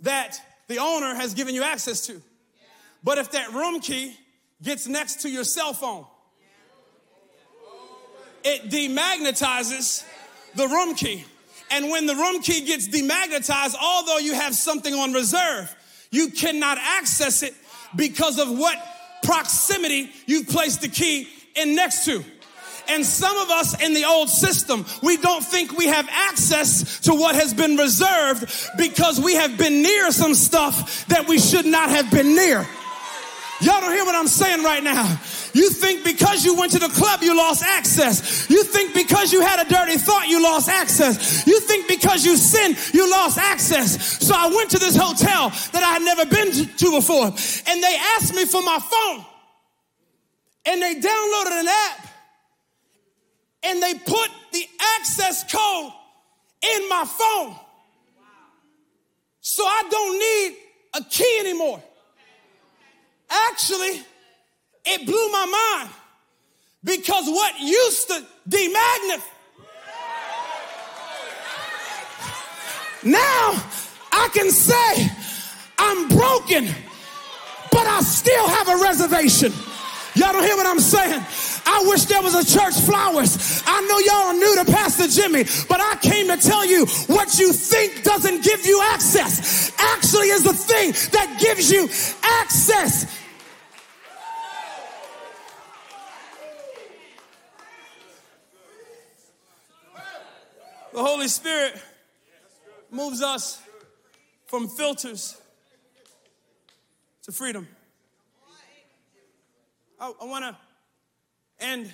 that 0.00 0.38
the 0.68 0.78
owner 0.78 1.14
has 1.14 1.34
given 1.34 1.54
you 1.54 1.62
access 1.62 2.06
to. 2.06 2.20
But 3.02 3.18
if 3.18 3.32
that 3.32 3.52
room 3.52 3.80
key 3.80 4.16
gets 4.62 4.86
next 4.86 5.22
to 5.22 5.30
your 5.30 5.44
cell 5.44 5.72
phone, 5.72 6.06
it 8.44 8.70
demagnetizes 8.70 10.04
the 10.54 10.68
room 10.68 10.94
key. 10.94 11.24
And 11.70 11.90
when 11.90 12.06
the 12.06 12.14
room 12.14 12.42
key 12.42 12.66
gets 12.66 12.88
demagnetized, 12.88 13.74
although 13.80 14.18
you 14.18 14.34
have 14.34 14.54
something 14.54 14.92
on 14.92 15.12
reserve, 15.12 15.74
you 16.10 16.28
cannot 16.30 16.78
access 16.78 17.42
it 17.42 17.54
because 17.96 18.38
of 18.38 18.50
what 18.50 18.76
proximity 19.22 20.10
you've 20.26 20.48
placed 20.48 20.82
the 20.82 20.88
key 20.88 21.28
in 21.54 21.74
next 21.74 22.04
to. 22.04 22.22
And 22.88 23.06
some 23.06 23.36
of 23.38 23.48
us 23.50 23.80
in 23.80 23.94
the 23.94 24.04
old 24.04 24.28
system, 24.28 24.84
we 25.02 25.16
don't 25.16 25.44
think 25.44 25.76
we 25.76 25.86
have 25.86 26.08
access 26.10 27.00
to 27.00 27.14
what 27.14 27.34
has 27.36 27.54
been 27.54 27.76
reserved 27.76 28.52
because 28.76 29.20
we 29.20 29.34
have 29.34 29.56
been 29.56 29.82
near 29.82 30.10
some 30.10 30.34
stuff 30.34 31.06
that 31.06 31.26
we 31.28 31.38
should 31.38 31.64
not 31.64 31.88
have 31.90 32.10
been 32.10 32.34
near. 32.34 32.66
Y'all 33.60 33.80
don't 33.80 33.92
hear 33.92 34.04
what 34.04 34.16
I'm 34.16 34.26
saying 34.26 34.64
right 34.64 34.82
now. 34.82 35.20
You 35.54 35.70
think 35.70 36.04
because 36.04 36.44
you 36.44 36.54
went 36.56 36.72
to 36.72 36.78
the 36.78 36.88
club, 36.88 37.22
you 37.22 37.36
lost 37.36 37.62
access. 37.62 38.48
You 38.48 38.64
think 38.64 38.94
because 38.94 39.32
you 39.32 39.40
had 39.40 39.64
a 39.64 39.68
dirty 39.68 39.96
thought, 39.98 40.28
you 40.28 40.42
lost 40.42 40.68
access. 40.68 41.46
You 41.46 41.60
think 41.60 41.88
because 41.88 42.24
you 42.24 42.36
sinned, 42.36 42.76
you 42.94 43.10
lost 43.10 43.38
access. 43.38 44.24
So 44.26 44.34
I 44.34 44.48
went 44.48 44.70
to 44.70 44.78
this 44.78 44.96
hotel 44.96 45.50
that 45.72 45.82
I 45.82 45.92
had 45.92 46.02
never 46.02 46.24
been 46.26 46.52
to 46.52 46.90
before, 46.90 47.26
and 47.26 47.82
they 47.82 47.96
asked 48.16 48.34
me 48.34 48.46
for 48.46 48.62
my 48.62 48.78
phone. 48.78 49.24
And 50.64 50.80
they 50.80 50.94
downloaded 50.94 51.60
an 51.60 51.68
app, 51.68 52.08
and 53.64 53.82
they 53.82 53.94
put 53.94 54.30
the 54.52 54.66
access 54.96 55.44
code 55.52 55.92
in 56.62 56.88
my 56.88 57.04
phone. 57.04 57.56
So 59.40 59.64
I 59.64 59.82
don't 59.90 60.18
need 60.18 60.56
a 60.94 61.10
key 61.10 61.36
anymore. 61.40 61.82
Actually, 63.28 64.02
it 64.84 65.06
blew 65.06 65.30
my 65.30 65.78
mind 65.80 65.90
because 66.84 67.26
what 67.26 67.60
used 67.60 68.08
to 68.08 68.24
demagnify 68.48 69.22
now 73.04 73.62
I 74.12 74.28
can 74.28 74.50
say, 74.50 75.10
I'm 75.78 76.08
broken, 76.08 76.66
but 77.72 77.86
I 77.86 78.00
still 78.02 78.46
have 78.46 78.68
a 78.68 78.76
reservation. 78.76 79.52
Y'all 80.14 80.32
don't 80.32 80.44
hear 80.44 80.56
what 80.56 80.66
I'm 80.66 80.78
saying? 80.78 81.22
I 81.64 81.84
wish 81.88 82.04
there 82.04 82.20
was 82.20 82.34
a 82.34 82.44
church 82.44 82.74
flowers. 82.84 83.62
I 83.66 83.80
know 83.80 83.98
y'all 83.98 84.28
are 84.28 84.34
new 84.34 84.64
to 84.64 84.70
Pastor 84.70 85.08
Jimmy, 85.08 85.44
but 85.68 85.80
I 85.80 85.96
came 86.02 86.28
to 86.28 86.36
tell 86.36 86.66
you 86.66 86.84
what 87.06 87.38
you 87.38 87.52
think 87.52 88.04
doesn't 88.04 88.44
give 88.44 88.66
you 88.66 88.82
access 88.82 89.72
actually 89.78 90.28
is 90.28 90.44
the 90.44 90.52
thing 90.52 90.92
that 91.12 91.38
gives 91.40 91.70
you 91.70 91.88
access. 92.22 93.21
The 100.92 101.02
Holy 101.02 101.28
Spirit 101.28 101.80
moves 102.90 103.22
us 103.22 103.62
from 104.44 104.68
filters 104.68 105.40
to 107.22 107.32
freedom. 107.32 107.66
I, 109.98 110.12
I 110.20 110.24
want 110.26 110.44
to 110.44 111.64
end 111.64 111.90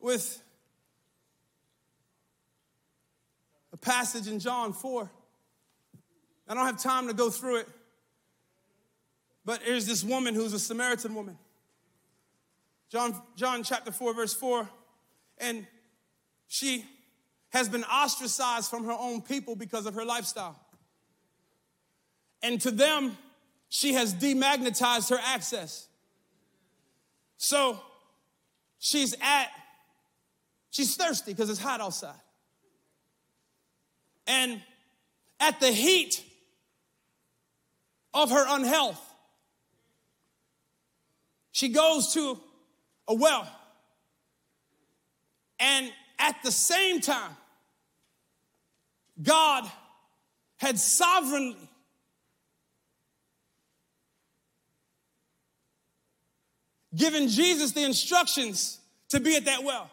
with 0.00 0.42
a 3.72 3.78
passage 3.78 4.28
in 4.28 4.38
John 4.38 4.74
4. 4.74 5.10
I 6.48 6.54
don't 6.54 6.66
have 6.66 6.82
time 6.82 7.06
to 7.06 7.14
go 7.14 7.30
through 7.30 7.60
it, 7.60 7.68
but 9.46 9.62
there's 9.64 9.86
this 9.86 10.04
woman 10.04 10.34
who's 10.34 10.52
a 10.52 10.58
Samaritan 10.58 11.14
woman. 11.14 11.38
John, 12.90 13.14
John 13.34 13.62
chapter 13.62 13.90
4, 13.90 14.12
verse 14.12 14.34
4. 14.34 14.68
And 15.38 15.66
she 16.48 16.84
has 17.52 17.68
been 17.68 17.84
ostracized 17.84 18.70
from 18.70 18.84
her 18.84 18.96
own 18.98 19.20
people 19.20 19.54
because 19.54 19.86
of 19.86 19.94
her 19.94 20.04
lifestyle. 20.04 20.58
And 22.42 22.60
to 22.62 22.70
them, 22.70 23.16
she 23.68 23.92
has 23.92 24.14
demagnetized 24.14 25.10
her 25.10 25.18
access. 25.22 25.86
So 27.36 27.78
she's 28.78 29.14
at, 29.20 29.48
she's 30.70 30.96
thirsty 30.96 31.32
because 31.32 31.50
it's 31.50 31.60
hot 31.60 31.80
outside. 31.80 32.14
And 34.26 34.60
at 35.38 35.60
the 35.60 35.70
heat 35.70 36.22
of 38.14 38.30
her 38.30 38.44
unhealth, 38.48 39.00
she 41.50 41.68
goes 41.68 42.14
to 42.14 42.40
a 43.08 43.14
well. 43.14 43.46
And 45.60 45.92
at 46.18 46.36
the 46.42 46.50
same 46.50 47.00
time, 47.00 47.36
God 49.22 49.70
had 50.58 50.78
sovereignly 50.78 51.68
given 56.94 57.28
Jesus 57.28 57.72
the 57.72 57.84
instructions 57.84 58.78
to 59.08 59.20
be 59.20 59.36
at 59.36 59.46
that 59.46 59.64
well. 59.64 59.90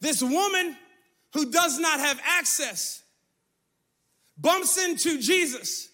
This 0.00 0.22
woman 0.22 0.76
who 1.34 1.50
does 1.50 1.78
not 1.78 2.00
have 2.00 2.20
access 2.24 3.02
bumps 4.36 4.78
into 4.78 5.18
Jesus, 5.18 5.88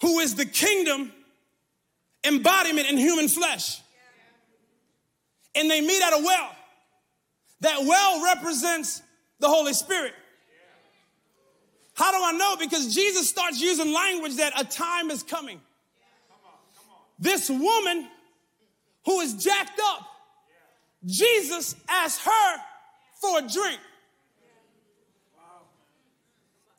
who 0.00 0.18
is 0.18 0.34
the 0.34 0.44
kingdom 0.44 1.12
embodiment 2.24 2.88
in 2.88 2.98
human 2.98 3.28
flesh. 3.28 3.80
And 5.54 5.70
they 5.70 5.80
meet 5.80 6.02
at 6.02 6.12
a 6.12 6.22
well. 6.22 6.50
That 7.60 7.80
well 7.80 8.24
represents 8.24 9.02
the 9.38 9.48
Holy 9.48 9.72
Spirit. 9.72 10.14
How 11.94 12.10
do 12.10 12.24
I 12.24 12.32
know? 12.36 12.56
Because 12.58 12.92
Jesus 12.92 13.28
starts 13.28 13.60
using 13.60 13.92
language 13.92 14.36
that 14.36 14.52
a 14.60 14.64
time 14.64 15.10
is 15.10 15.22
coming. 15.22 15.60
This 17.18 17.48
woman 17.48 18.08
who 19.06 19.20
is 19.20 19.34
jacked 19.34 19.80
up, 19.80 20.06
Jesus 21.06 21.76
asked 21.88 22.20
her 22.22 22.56
for 23.20 23.38
a 23.38 23.42
drink. 23.42 23.80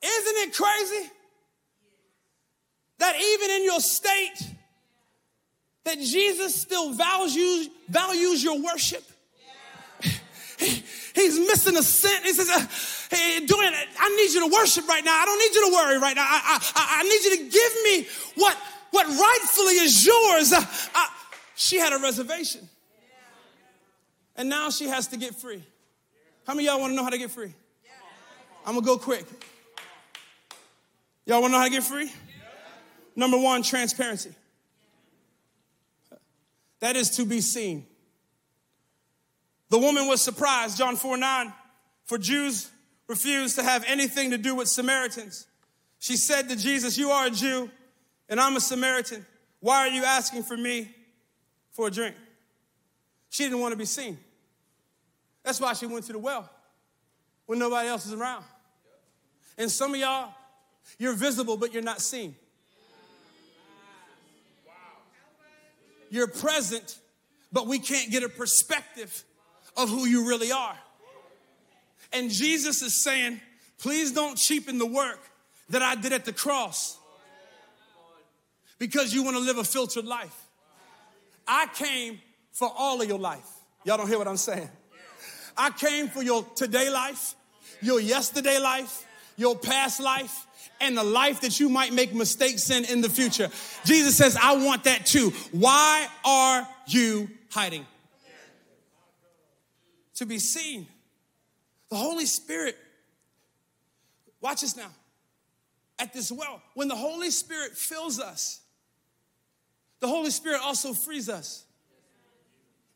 Isn't 0.04 0.50
it 0.50 0.54
crazy 0.54 1.10
that 3.00 3.16
even 3.16 3.52
in 3.52 3.64
your 3.64 3.80
state, 3.80 4.52
that 5.86 5.98
Jesus 6.00 6.54
still 6.54 6.92
values, 6.94 7.70
values 7.88 8.44
your 8.44 8.62
worship? 8.62 9.04
He's 11.16 11.40
missing 11.40 11.78
a 11.78 11.84
cent. 11.84 12.24
He 12.26 12.34
says, 12.34 12.50
uh, 12.50 13.16
hey, 13.16 13.46
doing 13.46 13.68
it, 13.68 13.88
I 14.00 14.10
need 14.16 14.34
you 14.34 14.48
to 14.48 14.54
worship 14.54 14.88
right 14.88 15.04
now. 15.04 15.16
I 15.16 15.26
don't 15.26 15.40
need 15.40 15.56
you 15.56 15.70
to 15.70 15.74
worry 15.74 15.98
right 16.00 16.16
now. 16.16 16.26
I, 16.28 16.60
I, 16.76 17.00
I 17.00 17.04
need 17.04 17.24
you 17.24 17.38
to 17.38 17.44
give 17.50 17.74
me 17.84 18.08
what, 18.36 18.58
what 18.92 19.08
rightfully 19.08 19.76
is 19.76 20.06
yours. 20.06 20.54
Uh, 20.54 20.64
I, 20.94 21.10
she 21.56 21.78
had 21.78 21.94
a 21.94 22.00
reservation. 22.00 22.68
And 24.36 24.50
now 24.50 24.70
she 24.70 24.88
has 24.88 25.08
to 25.08 25.18
get 25.18 25.34
free. 25.34 25.64
How 26.46 26.54
many 26.54 26.68
y'all 26.68 26.80
want 26.80 26.92
to 26.92 26.96
know 26.96 27.04
how 27.04 27.10
to 27.10 27.18
get 27.18 27.32
free? 27.32 27.54
I'm 28.66 28.74
gonna 28.74 28.86
go 28.86 28.98
quick. 28.98 29.26
Y'all 31.26 31.42
wanna 31.42 31.54
know 31.54 31.60
how 31.60 31.66
to 31.66 31.72
get 31.72 31.84
free? 31.84 32.12
Number 33.16 33.38
one, 33.38 33.64
transparency. 33.64 34.32
That 36.82 36.96
is 36.96 37.12
to 37.12 37.26
be 37.26 37.42
seen. 37.42 37.86
The 39.76 39.82
woman 39.82 40.08
was 40.08 40.22
surprised, 40.22 40.78
John 40.78 40.96
4 40.96 41.18
9, 41.18 41.54
for 42.06 42.18
Jews 42.18 42.72
refused 43.10 43.58
to 43.58 43.64
have 43.64 43.84
anything 43.86 44.32
to 44.32 44.38
do 44.38 44.56
with 44.56 44.70
Samaritans. 44.70 45.48
She 46.00 46.16
said 46.16 46.48
to 46.48 46.56
Jesus, 46.56 46.98
You 46.98 47.10
are 47.10 47.28
a 47.28 47.30
Jew, 47.30 47.70
and 48.30 48.40
I'm 48.40 48.56
a 48.56 48.62
Samaritan. 48.62 49.26
Why 49.60 49.80
are 49.80 49.90
you 49.90 50.06
asking 50.06 50.44
for 50.44 50.56
me 50.56 50.96
for 51.74 51.90
a 51.90 51.92
drink. 51.92 52.16
She 53.30 53.44
didn't 53.44 53.60
want 53.60 53.74
to 53.74 53.78
be 53.78 53.84
seen. 53.84 54.18
That's 55.44 55.60
why 55.60 55.74
she 55.74 55.88
went 55.88 56.06
to 56.06 56.14
the 56.14 56.20
well 56.20 56.50
when 57.46 57.60
nobody 57.60 57.90
else 57.90 58.06
is 58.06 58.14
around. 58.14 58.46
And 59.58 59.70
some 59.70 59.94
of 59.94 60.00
y'all, 60.00 60.34
you're 60.98 61.16
visible, 61.16 61.58
but 61.58 61.74
you're 61.74 61.84
not 61.84 62.00
seen. 62.00 62.34
You're 66.10 66.28
present, 66.28 66.98
but 67.52 67.68
we 67.68 67.78
can't 67.78 68.10
get 68.10 68.24
a 68.24 68.30
perspective 68.30 69.26
of 69.78 69.90
who 69.90 70.06
you 70.06 70.28
really 70.28 70.52
are. 70.52 70.78
And 72.14 72.30
Jesus 72.30 72.82
is 72.82 73.04
saying, 73.04 73.42
please 73.80 74.12
don't 74.12 74.38
cheapen 74.38 74.78
the 74.78 74.86
work 74.86 75.20
that 75.70 75.82
I 75.82 75.96
did 75.96 76.14
at 76.14 76.26
the 76.26 76.34
cross 76.34 76.98
because 78.80 79.14
you 79.14 79.24
want 79.24 79.36
to 79.36 79.42
live 79.42 79.58
a 79.58 79.64
filtered 79.64 80.06
life. 80.06 80.36
I 81.48 81.68
came 81.76 82.20
for 82.52 82.72
all 82.76 83.02
of 83.02 83.08
your 83.08 83.20
life. 83.20 83.48
Y'all 83.84 83.98
don't 83.98 84.08
hear 84.08 84.18
what 84.18 84.28
I'm 84.28 84.38
saying? 84.38 84.70
I 85.58 85.70
came 85.72 86.08
for 86.08 86.24
your 86.24 86.44
today 86.56 86.90
life, 86.90 87.36
your 87.82 88.00
yesterday 88.00 88.60
life, 88.60 89.06
your 89.38 89.56
past 89.56 90.00
life, 90.00 90.48
and 90.82 90.98
the 90.98 91.04
life 91.04 91.42
that 91.42 91.60
you 91.60 91.70
might 91.70 91.94
make 91.94 92.14
mistakes 92.14 92.70
in 92.70 92.86
in 92.86 93.02
the 93.02 93.10
future. 93.10 93.50
Jesus 93.86 94.18
says, 94.18 94.38
I 94.42 94.66
want 94.66 94.86
that 94.86 95.06
too. 95.06 95.32
Why 95.52 96.08
are 96.26 96.68
you 96.88 97.30
hiding? 97.50 97.86
To 100.16 100.26
be 100.26 100.40
seen. 100.40 100.88
The 101.90 101.96
Holy 101.96 102.26
Spirit, 102.26 102.76
watch 104.42 104.62
this 104.62 104.76
now. 104.76 104.92
At 105.98 106.14
this 106.14 106.32
well, 106.32 106.62
when 106.74 106.88
the 106.88 106.96
Holy 106.96 107.32
Spirit 107.32 107.72
fills 107.72 108.20
us, 108.20 108.62
the 110.00 110.08
Holy 110.08 110.30
Spirit 110.30 110.62
also 110.62 110.94
frees 110.94 111.30
us. 111.30 111.64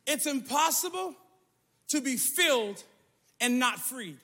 It's 0.06 0.26
impossible 0.26 1.16
to 1.89 2.02
be 2.02 2.18
filled 2.18 2.84
and 3.39 3.60
not 3.60 3.80
freed. 3.80 4.18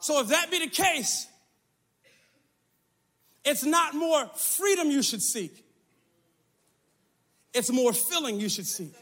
So, 0.00 0.20
if 0.20 0.28
that 0.28 0.50
be 0.50 0.58
the 0.58 0.68
case, 0.68 1.26
it's 3.44 3.64
not 3.64 3.94
more 3.94 4.26
freedom 4.36 4.90
you 4.90 5.02
should 5.02 5.22
seek, 5.22 5.64
it's 7.52 7.70
more 7.70 7.92
filling 7.92 8.40
you 8.40 8.48
should 8.48 8.66
seek. 8.66 8.94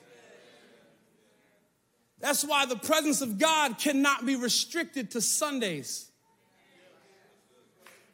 That's 2.23 2.45
why 2.45 2.67
the 2.67 2.77
presence 2.77 3.21
of 3.21 3.37
God 3.37 3.79
cannot 3.79 4.25
be 4.25 4.37
restricted 4.37 5.11
to 5.11 5.21
Sundays. 5.21 6.09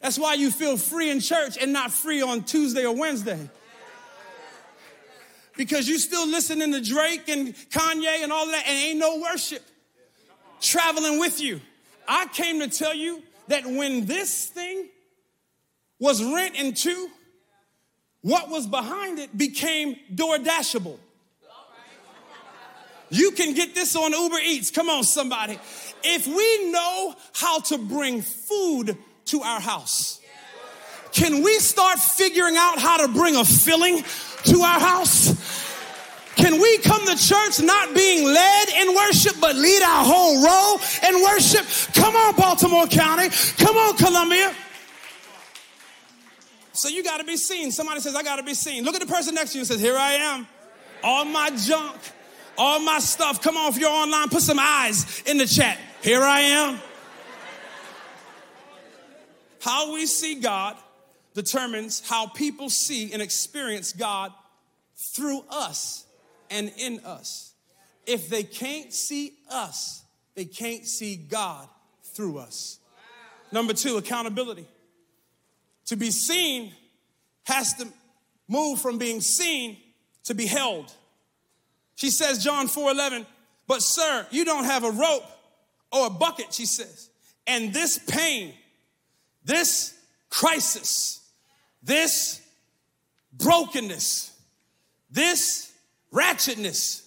That's 0.00 0.18
why 0.18 0.34
you 0.34 0.50
feel 0.50 0.78
free 0.78 1.10
in 1.10 1.20
church 1.20 1.58
and 1.60 1.74
not 1.74 1.92
free 1.92 2.22
on 2.22 2.44
Tuesday 2.44 2.86
or 2.86 2.96
Wednesday. 2.96 3.50
Because 5.58 5.86
you 5.86 5.98
still 5.98 6.26
listening 6.26 6.72
to 6.72 6.80
Drake 6.80 7.28
and 7.28 7.54
Kanye 7.70 8.22
and 8.22 8.32
all 8.32 8.46
that, 8.46 8.64
and 8.66 8.78
ain't 8.78 8.98
no 8.98 9.20
worship 9.20 9.62
traveling 10.62 11.20
with 11.20 11.42
you. 11.42 11.60
I 12.06 12.28
came 12.28 12.60
to 12.60 12.68
tell 12.68 12.94
you 12.94 13.22
that 13.48 13.66
when 13.66 14.06
this 14.06 14.46
thing 14.46 14.88
was 15.98 16.24
rent 16.24 16.54
in 16.54 16.72
two, 16.72 17.10
what 18.22 18.48
was 18.48 18.66
behind 18.66 19.18
it 19.18 19.36
became 19.36 19.96
door 20.14 20.38
dashable. 20.38 20.98
You 23.10 23.30
can 23.32 23.54
get 23.54 23.74
this 23.74 23.96
on 23.96 24.12
Uber 24.12 24.38
Eats. 24.44 24.70
Come 24.70 24.88
on, 24.88 25.02
somebody. 25.04 25.58
If 26.04 26.26
we 26.26 26.70
know 26.70 27.14
how 27.32 27.60
to 27.60 27.78
bring 27.78 28.22
food 28.22 28.96
to 29.26 29.40
our 29.42 29.60
house, 29.60 30.20
can 31.12 31.42
we 31.42 31.58
start 31.58 31.98
figuring 31.98 32.56
out 32.56 32.78
how 32.78 33.06
to 33.06 33.12
bring 33.12 33.36
a 33.36 33.44
filling 33.44 34.04
to 34.44 34.60
our 34.60 34.80
house? 34.80 35.66
Can 36.36 36.60
we 36.60 36.78
come 36.78 37.04
to 37.04 37.16
church 37.16 37.60
not 37.60 37.94
being 37.94 38.24
led 38.24 38.68
in 38.68 38.94
worship, 38.94 39.34
but 39.40 39.56
lead 39.56 39.82
our 39.82 40.04
whole 40.04 40.44
row 40.44 40.76
in 41.08 41.22
worship? 41.24 41.66
Come 41.94 42.14
on, 42.14 42.36
Baltimore 42.36 42.86
County. 42.86 43.28
Come 43.56 43.76
on, 43.76 43.96
Columbia. 43.96 44.54
So 46.72 46.88
you 46.88 47.02
got 47.02 47.18
to 47.18 47.24
be 47.24 47.36
seen. 47.36 47.72
Somebody 47.72 48.00
says, 48.00 48.14
I 48.14 48.22
got 48.22 48.36
to 48.36 48.44
be 48.44 48.54
seen. 48.54 48.84
Look 48.84 48.94
at 48.94 49.00
the 49.00 49.12
person 49.12 49.34
next 49.34 49.50
to 49.50 49.58
you 49.58 49.62
and 49.62 49.66
says, 49.66 49.80
Here 49.80 49.96
I 49.96 50.12
am. 50.12 50.46
All 51.02 51.24
my 51.24 51.50
junk, 51.50 51.96
all 52.58 52.80
my 52.80 52.98
stuff. 52.98 53.40
Come 53.40 53.56
on, 53.56 53.72
if 53.72 53.78
you're 53.78 53.88
online, 53.90 54.28
put 54.28 54.42
some 54.42 54.58
eyes 54.58 55.22
in 55.26 55.38
the 55.38 55.46
chat. 55.46 55.78
Here 56.02 56.20
I 56.20 56.40
am. 56.40 56.78
How 59.60 59.92
we 59.92 60.06
see 60.06 60.40
God 60.40 60.76
determines 61.34 62.06
how 62.06 62.26
people 62.26 62.68
see 62.68 63.12
and 63.12 63.22
experience 63.22 63.92
God 63.92 64.32
through 64.96 65.44
us 65.48 66.04
and 66.50 66.72
in 66.76 67.00
us. 67.04 67.52
If 68.06 68.28
they 68.28 68.42
can't 68.42 68.92
see 68.92 69.34
us, 69.50 70.02
they 70.34 70.44
can't 70.44 70.86
see 70.86 71.16
God 71.16 71.68
through 72.02 72.38
us. 72.38 72.78
Number 73.52 73.72
two, 73.72 73.96
accountability. 73.96 74.66
To 75.86 75.96
be 75.96 76.10
seen 76.10 76.72
has 77.44 77.74
to 77.74 77.88
move 78.48 78.80
from 78.80 78.98
being 78.98 79.20
seen 79.20 79.76
to 80.24 80.34
be 80.34 80.46
held. 80.46 80.92
She 81.98 82.10
says, 82.10 82.44
John 82.44 82.68
4 82.68 82.92
11, 82.92 83.26
but 83.66 83.82
sir, 83.82 84.24
you 84.30 84.44
don't 84.44 84.62
have 84.62 84.84
a 84.84 84.90
rope 84.92 85.24
or 85.90 86.06
a 86.06 86.10
bucket, 86.10 86.54
she 86.54 86.64
says. 86.64 87.10
And 87.44 87.74
this 87.74 87.98
pain, 87.98 88.54
this 89.44 89.98
crisis, 90.30 91.20
this 91.82 92.40
brokenness, 93.32 94.32
this 95.10 95.72
ratchetness 96.14 97.02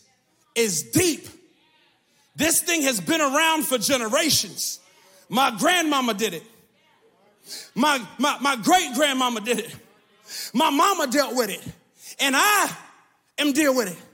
is 0.55 0.91
deep. 0.91 1.25
This 2.35 2.59
thing 2.59 2.81
has 2.81 2.99
been 2.99 3.21
around 3.21 3.65
for 3.65 3.77
generations. 3.77 4.81
My 5.29 5.55
grandmama 5.57 6.15
did 6.15 6.33
it. 6.33 6.43
My, 7.75 8.05
my, 8.17 8.37
my 8.41 8.57
great 8.57 8.93
grandmama 8.93 9.39
did 9.39 9.59
it. 9.59 9.73
My 10.53 10.69
mama 10.69 11.07
dealt 11.07 11.33
with 11.33 11.49
it. 11.49 11.65
And 12.19 12.35
I 12.35 12.69
am 13.37 13.53
deal 13.53 13.73
with 13.73 13.89
it. 13.89 14.10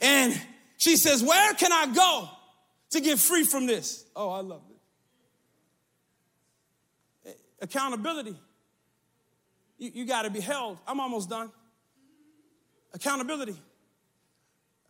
And 0.00 0.40
she 0.76 0.96
says, 0.96 1.22
Where 1.22 1.54
can 1.54 1.72
I 1.72 1.86
go 1.92 2.28
to 2.90 3.00
get 3.00 3.18
free 3.18 3.44
from 3.44 3.66
this? 3.66 4.04
Oh, 4.16 4.30
I 4.30 4.40
love 4.40 4.62
it. 7.24 7.38
Accountability. 7.60 8.36
You, 9.78 9.90
you 9.94 10.04
got 10.06 10.22
to 10.22 10.30
be 10.30 10.40
held. 10.40 10.78
I'm 10.86 11.00
almost 11.00 11.28
done. 11.28 11.50
Accountability. 12.94 13.56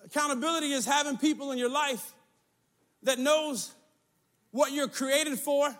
Accountability 0.05 0.73
is 0.73 0.87
having 0.87 1.19
people 1.19 1.53
in 1.53 1.59
your 1.59 1.71
life 1.71 2.13
that 3.03 3.19
knows 3.19 3.73
what 4.51 4.73
you're 4.73 4.89
created 4.89 5.39
for, 5.39 5.75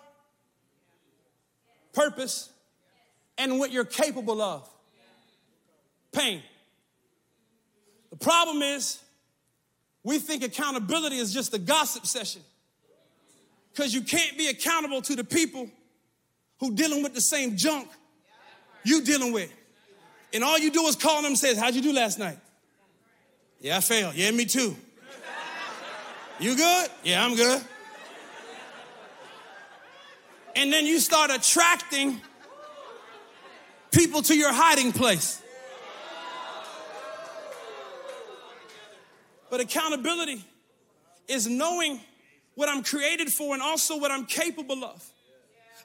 purpose, 1.93 2.49
and 3.37 3.59
what 3.59 3.71
you're 3.71 3.85
capable 3.85 4.41
of. 4.41 4.69
Pain. 6.11 6.41
The 8.11 8.17
problem 8.17 8.61
is 8.61 9.00
we 10.03 10.19
think 10.19 10.43
accountability 10.43 11.17
is 11.17 11.33
just 11.33 11.53
a 11.53 11.59
gossip 11.59 12.05
session. 12.05 12.41
Because 13.73 13.93
you 13.93 14.01
can't 14.01 14.37
be 14.37 14.47
accountable 14.47 15.01
to 15.03 15.15
the 15.15 15.23
people 15.23 15.69
who 16.59 16.73
dealing 16.73 17.03
with 17.03 17.13
the 17.13 17.21
same 17.21 17.55
junk 17.55 17.87
you 18.83 19.03
dealing 19.03 19.31
with. 19.31 19.51
And 20.33 20.43
all 20.43 20.57
you 20.57 20.71
do 20.71 20.85
is 20.87 20.95
call 20.95 21.17
them 21.17 21.31
and 21.31 21.37
says, 21.37 21.57
how'd 21.57 21.75
you 21.75 21.81
do 21.81 21.93
last 21.93 22.19
night? 22.19 22.37
Yeah, 23.59 23.77
I 23.77 23.81
failed. 23.81 24.15
Yeah, 24.15 24.31
me 24.31 24.45
too. 24.45 24.75
You 26.39 26.55
good? 26.55 26.89
Yeah, 27.03 27.23
I'm 27.23 27.35
good. 27.35 27.61
And 30.55 30.73
then 30.73 30.85
you 30.85 30.99
start 30.99 31.31
attracting 31.31 32.19
people 33.91 34.21
to 34.23 34.35
your 34.35 34.51
hiding 34.51 34.91
place. 34.91 35.40
But 39.51 39.59
accountability 39.59 40.43
is 41.27 41.45
knowing 41.45 41.99
what 42.55 42.69
I'm 42.69 42.83
created 42.83 43.31
for 43.31 43.53
and 43.53 43.61
also 43.61 43.99
what 43.99 44.09
I'm 44.09 44.25
capable 44.25 44.83
of. 44.85 45.05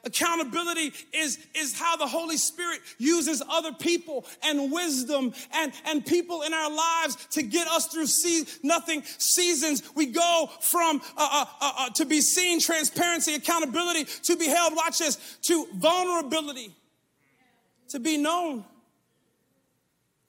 Accountability 0.05 0.93
is, 1.11 1.37
is 1.53 1.77
how 1.77 1.97
the 1.97 2.07
Holy 2.07 2.37
Spirit 2.37 2.79
uses 2.97 3.43
other 3.49 3.73
people 3.73 4.25
and 4.41 4.71
wisdom 4.71 5.33
and, 5.53 5.73
and 5.85 6.05
people 6.05 6.43
in 6.43 6.53
our 6.53 6.71
lives 6.71 7.17
to 7.31 7.43
get 7.43 7.67
us 7.67 7.87
through 7.87 8.05
see, 8.05 8.45
nothing 8.63 9.03
seasons. 9.17 9.83
We 9.95 10.05
go 10.05 10.49
from 10.61 11.01
uh, 11.17 11.27
uh, 11.29 11.45
uh, 11.59 11.71
uh, 11.77 11.89
to 11.95 12.05
be 12.05 12.21
seen, 12.21 12.61
transparency, 12.61 13.35
accountability, 13.35 14.05
to 14.23 14.37
be 14.37 14.47
held, 14.47 14.77
watch 14.77 14.99
this, 14.99 15.17
to 15.43 15.67
vulnerability, 15.75 16.73
to 17.89 17.99
be 17.99 18.17
known. 18.17 18.63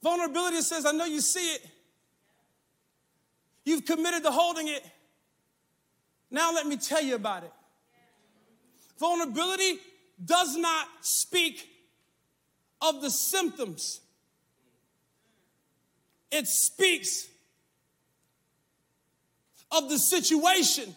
Vulnerability 0.03 0.61
says, 0.61 0.85
I 0.85 0.91
know 0.91 1.05
you 1.05 1.21
see 1.21 1.53
it. 1.53 1.65
You've 3.69 3.85
committed 3.85 4.23
to 4.23 4.31
holding 4.31 4.67
it. 4.67 4.83
Now 6.31 6.51
let 6.51 6.65
me 6.65 6.75
tell 6.75 7.03
you 7.03 7.13
about 7.13 7.43
it. 7.43 7.51
Vulnerability 8.99 9.77
does 10.25 10.57
not 10.57 10.87
speak 11.01 11.69
of 12.81 13.03
the 13.03 13.11
symptoms, 13.11 14.01
it 16.31 16.47
speaks 16.47 17.27
of 19.71 19.87
the 19.87 19.99
situation 19.99 20.95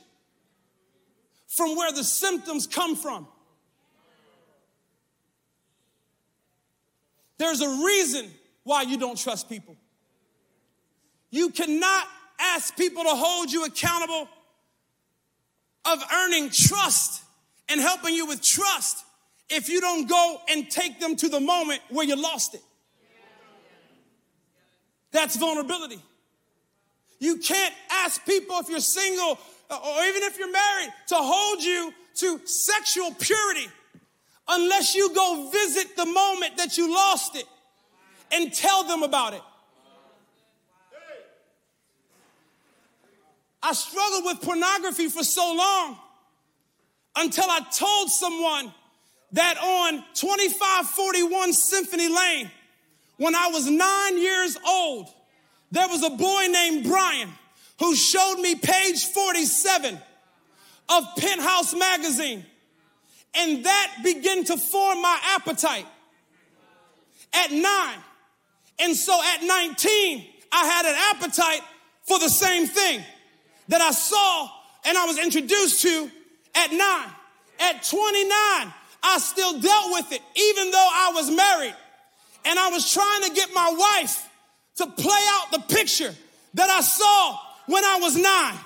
from 1.48 1.76
where 1.76 1.92
the 1.92 2.04
symptoms 2.04 2.66
come 2.66 2.96
from. 2.96 3.28
There's 7.36 7.60
a 7.60 7.68
reason 7.68 8.30
why 8.64 8.80
you 8.80 8.96
don't 8.96 9.18
trust 9.18 9.50
people. 9.50 9.76
You 11.30 11.50
cannot 11.50 12.06
ask 12.38 12.76
people 12.76 13.02
to 13.04 13.10
hold 13.10 13.50
you 13.50 13.64
accountable 13.64 14.28
of 15.84 16.02
earning 16.12 16.50
trust 16.50 17.22
and 17.68 17.80
helping 17.80 18.14
you 18.14 18.26
with 18.26 18.42
trust 18.42 19.04
if 19.48 19.68
you 19.68 19.80
don't 19.80 20.08
go 20.08 20.40
and 20.48 20.70
take 20.70 21.00
them 21.00 21.16
to 21.16 21.28
the 21.28 21.40
moment 21.40 21.80
where 21.90 22.06
you 22.06 22.20
lost 22.20 22.54
it. 22.54 22.62
That's 25.10 25.36
vulnerability. 25.36 26.00
You 27.18 27.36
can't 27.36 27.74
ask 27.90 28.24
people 28.24 28.58
if 28.58 28.68
you're 28.68 28.80
single 28.80 29.38
uh, 29.70 29.76
or 29.76 30.04
even 30.04 30.22
if 30.24 30.38
you're 30.38 30.50
married 30.50 30.90
to 31.08 31.14
hold 31.16 31.62
you 31.62 31.92
to 32.16 32.40
sexual 32.46 33.14
purity 33.14 33.68
unless 34.48 34.94
you 34.94 35.14
go 35.14 35.48
visit 35.50 35.96
the 35.96 36.06
moment 36.06 36.56
that 36.56 36.76
you 36.76 36.92
lost 36.92 37.36
it 37.36 37.44
and 38.32 38.52
tell 38.52 38.84
them 38.84 39.02
about 39.02 39.34
it. 39.34 39.42
I 43.62 43.72
struggled 43.74 44.24
with 44.24 44.42
pornography 44.42 45.08
for 45.08 45.22
so 45.22 45.54
long 45.54 45.98
until 47.16 47.44
I 47.48 47.60
told 47.76 48.10
someone 48.10 48.72
that 49.32 49.56
on 49.58 50.04
2541 50.14 51.52
Symphony 51.52 52.08
Lane, 52.08 52.50
when 53.18 53.34
I 53.34 53.48
was 53.48 53.70
nine 53.70 54.18
years 54.18 54.56
old, 54.66 55.08
there 55.70 55.88
was 55.88 56.02
a 56.02 56.10
boy 56.10 56.46
named 56.50 56.84
Brian 56.84 57.30
who 57.78 57.94
showed 57.94 58.36
me 58.40 58.54
page 58.56 59.06
47 59.06 59.98
of 60.88 61.04
Penthouse 61.16 61.74
magazine. 61.74 62.44
And 63.34 63.64
that 63.64 63.96
began 64.02 64.44
to 64.44 64.56
form 64.56 65.00
my 65.00 65.18
appetite 65.36 65.86
at 67.32 67.50
nine. 67.50 67.98
And 68.78 68.94
so 68.94 69.18
at 69.34 69.42
19, 69.42 70.26
I 70.52 70.66
had 70.66 70.84
an 70.84 70.96
appetite 71.16 71.62
for 72.02 72.18
the 72.18 72.28
same 72.28 72.66
thing 72.66 73.02
that 73.72 73.80
I 73.80 73.90
saw 73.90 74.50
and 74.84 74.98
I 74.98 75.06
was 75.06 75.18
introduced 75.18 75.80
to 75.80 76.10
at 76.54 76.72
nine. 76.72 77.08
At 77.58 77.82
29, 77.82 78.28
I 79.02 79.18
still 79.18 79.60
dealt 79.60 79.92
with 79.92 80.12
it, 80.12 80.20
even 80.36 80.70
though 80.70 80.88
I 80.92 81.12
was 81.14 81.30
married. 81.30 81.74
And 82.44 82.58
I 82.58 82.68
was 82.68 82.92
trying 82.92 83.22
to 83.22 83.34
get 83.34 83.48
my 83.54 83.74
wife 83.74 84.28
to 84.76 84.86
play 84.88 85.20
out 85.30 85.52
the 85.52 85.74
picture 85.74 86.14
that 86.52 86.68
I 86.68 86.82
saw 86.82 87.38
when 87.66 87.82
I 87.82 87.98
was 87.98 88.14
nine. 88.14 88.58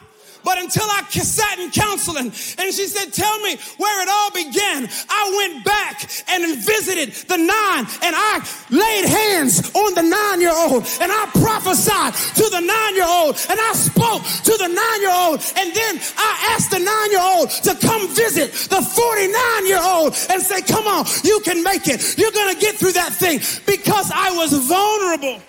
But 0.47 0.59
until 0.59 0.87
I 0.87 1.03
sat 1.11 1.59
in 1.59 1.73
counseling 1.73 2.27
and 2.27 2.69
she 2.71 2.87
said, 2.87 3.13
tell 3.13 3.37
me 3.41 3.57
where 3.79 3.99
it 4.01 4.09
all 4.09 4.31
began. 4.31 4.89
I 5.11 5.23
went 5.43 5.65
back 5.65 6.09
and 6.31 6.55
visited 6.63 7.15
the 7.27 7.37
nine 7.37 7.83
and 7.99 8.15
I 8.15 8.47
laid 8.71 9.07
hands 9.11 9.75
on 9.75 9.95
the 9.95 10.07
nine 10.07 10.41
year 10.41 10.55
old 10.55 10.87
and 11.03 11.11
I 11.11 11.27
prophesied 11.43 12.15
to 12.39 12.47
the 12.49 12.61
nine 12.63 12.95
year 12.95 13.11
old 13.11 13.35
and 13.51 13.59
I 13.59 13.73
spoke 13.75 14.23
to 14.47 14.55
the 14.55 14.71
nine 14.71 15.01
year 15.03 15.11
old. 15.11 15.43
And 15.59 15.75
then 15.75 15.99
I 16.15 16.55
asked 16.55 16.71
the 16.71 16.79
nine 16.79 17.11
year 17.11 17.27
old 17.27 17.51
to 17.67 17.75
come 17.85 18.07
visit 18.15 18.53
the 18.71 18.83
49 18.87 19.67
year 19.67 19.83
old 19.83 20.15
and 20.31 20.41
say, 20.41 20.63
come 20.63 20.87
on, 20.87 21.07
you 21.25 21.41
can 21.43 21.65
make 21.65 21.89
it. 21.89 22.17
You're 22.17 22.31
going 22.31 22.55
to 22.55 22.61
get 22.61 22.77
through 22.77 22.93
that 22.93 23.13
thing 23.13 23.41
because 23.67 24.13
I 24.15 24.31
was 24.31 24.53
vulnerable. 24.55 25.43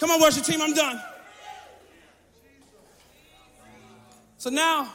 Come 0.00 0.10
on, 0.10 0.22
worship 0.22 0.44
team, 0.44 0.62
I'm 0.62 0.72
done. 0.72 1.11
So 4.42 4.50
now 4.50 4.92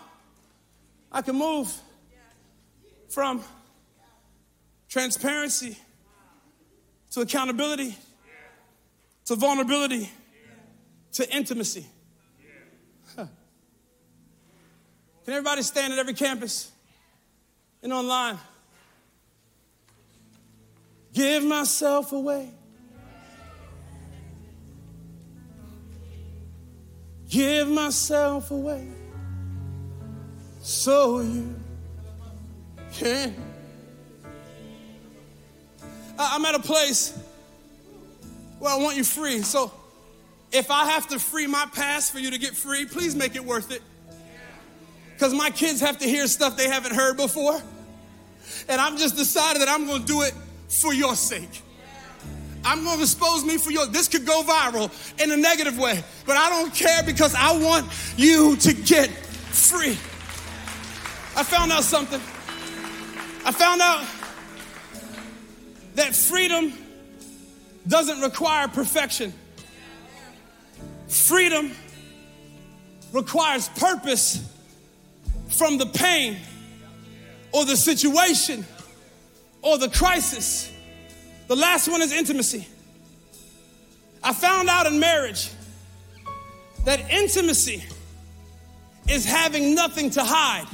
I 1.09 1.21
can 1.21 1.37
move 1.37 1.73
from 3.07 3.41
transparency 4.89 5.77
to 7.11 7.21
accountability 7.21 7.95
to 9.23 9.35
vulnerability 9.35 10.11
to 11.13 11.33
intimacy. 11.33 11.85
Huh. 13.15 13.27
Can 15.23 15.33
everybody 15.33 15.61
stand 15.61 15.93
at 15.93 15.99
every 15.99 16.13
campus 16.13 16.69
and 17.81 17.93
online? 17.93 18.37
Give 21.13 21.45
myself 21.45 22.11
away. 22.11 22.49
Give 27.29 27.69
myself 27.69 28.51
away 28.51 28.96
so 30.67 31.21
you 31.21 31.55
can. 32.91 33.33
I'm 36.19 36.43
at 36.43 36.55
a 36.55 36.59
place 36.59 37.17
where 38.59 38.73
I 38.73 38.77
want 38.77 38.97
you 38.97 39.05
free. 39.05 39.43
So 39.43 39.71
if 40.51 40.69
I 40.69 40.89
have 40.89 41.07
to 41.07 41.19
free 41.19 41.47
my 41.47 41.65
past 41.73 42.11
for 42.11 42.19
you 42.19 42.31
to 42.31 42.37
get 42.37 42.53
free, 42.53 42.85
please 42.85 43.15
make 43.15 43.37
it 43.37 43.45
worth 43.45 43.71
it. 43.71 43.81
Because 45.13 45.33
my 45.33 45.51
kids 45.51 45.79
have 45.79 45.99
to 45.99 46.05
hear 46.05 46.27
stuff 46.27 46.57
they 46.57 46.67
haven't 46.67 46.93
heard 46.93 47.15
before. 47.15 47.61
And 48.67 48.81
I've 48.81 48.97
just 48.97 49.15
decided 49.15 49.61
that 49.61 49.69
I'm 49.69 49.87
going 49.87 50.01
to 50.01 50.05
do 50.05 50.23
it 50.23 50.33
for 50.81 50.93
your 50.93 51.15
sake. 51.15 51.61
I'm 52.65 52.83
going 52.83 52.97
to 52.97 53.03
expose 53.03 53.45
me 53.45 53.57
for 53.57 53.71
your. 53.71 53.87
This 53.87 54.09
could 54.09 54.25
go 54.25 54.43
viral 54.43 54.91
in 55.23 55.31
a 55.31 55.37
negative 55.37 55.79
way, 55.79 56.03
but 56.25 56.35
I 56.35 56.49
don't 56.49 56.75
care 56.75 57.03
because 57.03 57.33
I 57.35 57.57
want 57.57 57.87
you 58.17 58.57
to 58.57 58.73
get 58.73 59.09
free. 59.09 59.97
I 61.37 61.43
found 61.43 61.71
out 61.71 61.83
something. 61.83 62.19
I 63.45 63.51
found 63.51 63.79
out 63.79 64.03
that 65.93 66.15
freedom 66.15 66.73
doesn't 67.87 68.21
require 68.21 68.67
perfection. 68.67 69.31
Freedom 71.07 71.71
requires 73.13 73.69
purpose 73.69 74.51
from 75.49 75.77
the 75.77 75.85
pain 75.85 76.37
or 77.51 77.65
the 77.65 77.77
situation 77.77 78.65
or 79.61 79.77
the 79.77 79.89
crisis. 79.89 80.73
The 81.47 81.55
last 81.55 81.87
one 81.87 82.01
is 82.01 82.11
intimacy. 82.11 82.67
I 84.23 84.33
found 84.33 84.69
out 84.69 84.87
in 84.87 84.99
marriage 84.99 85.51
that 86.85 86.99
intimacy 87.11 87.83
is 89.07 89.23
having 89.23 89.75
nothing 89.75 90.09
to 90.09 90.23
hide 90.23 90.67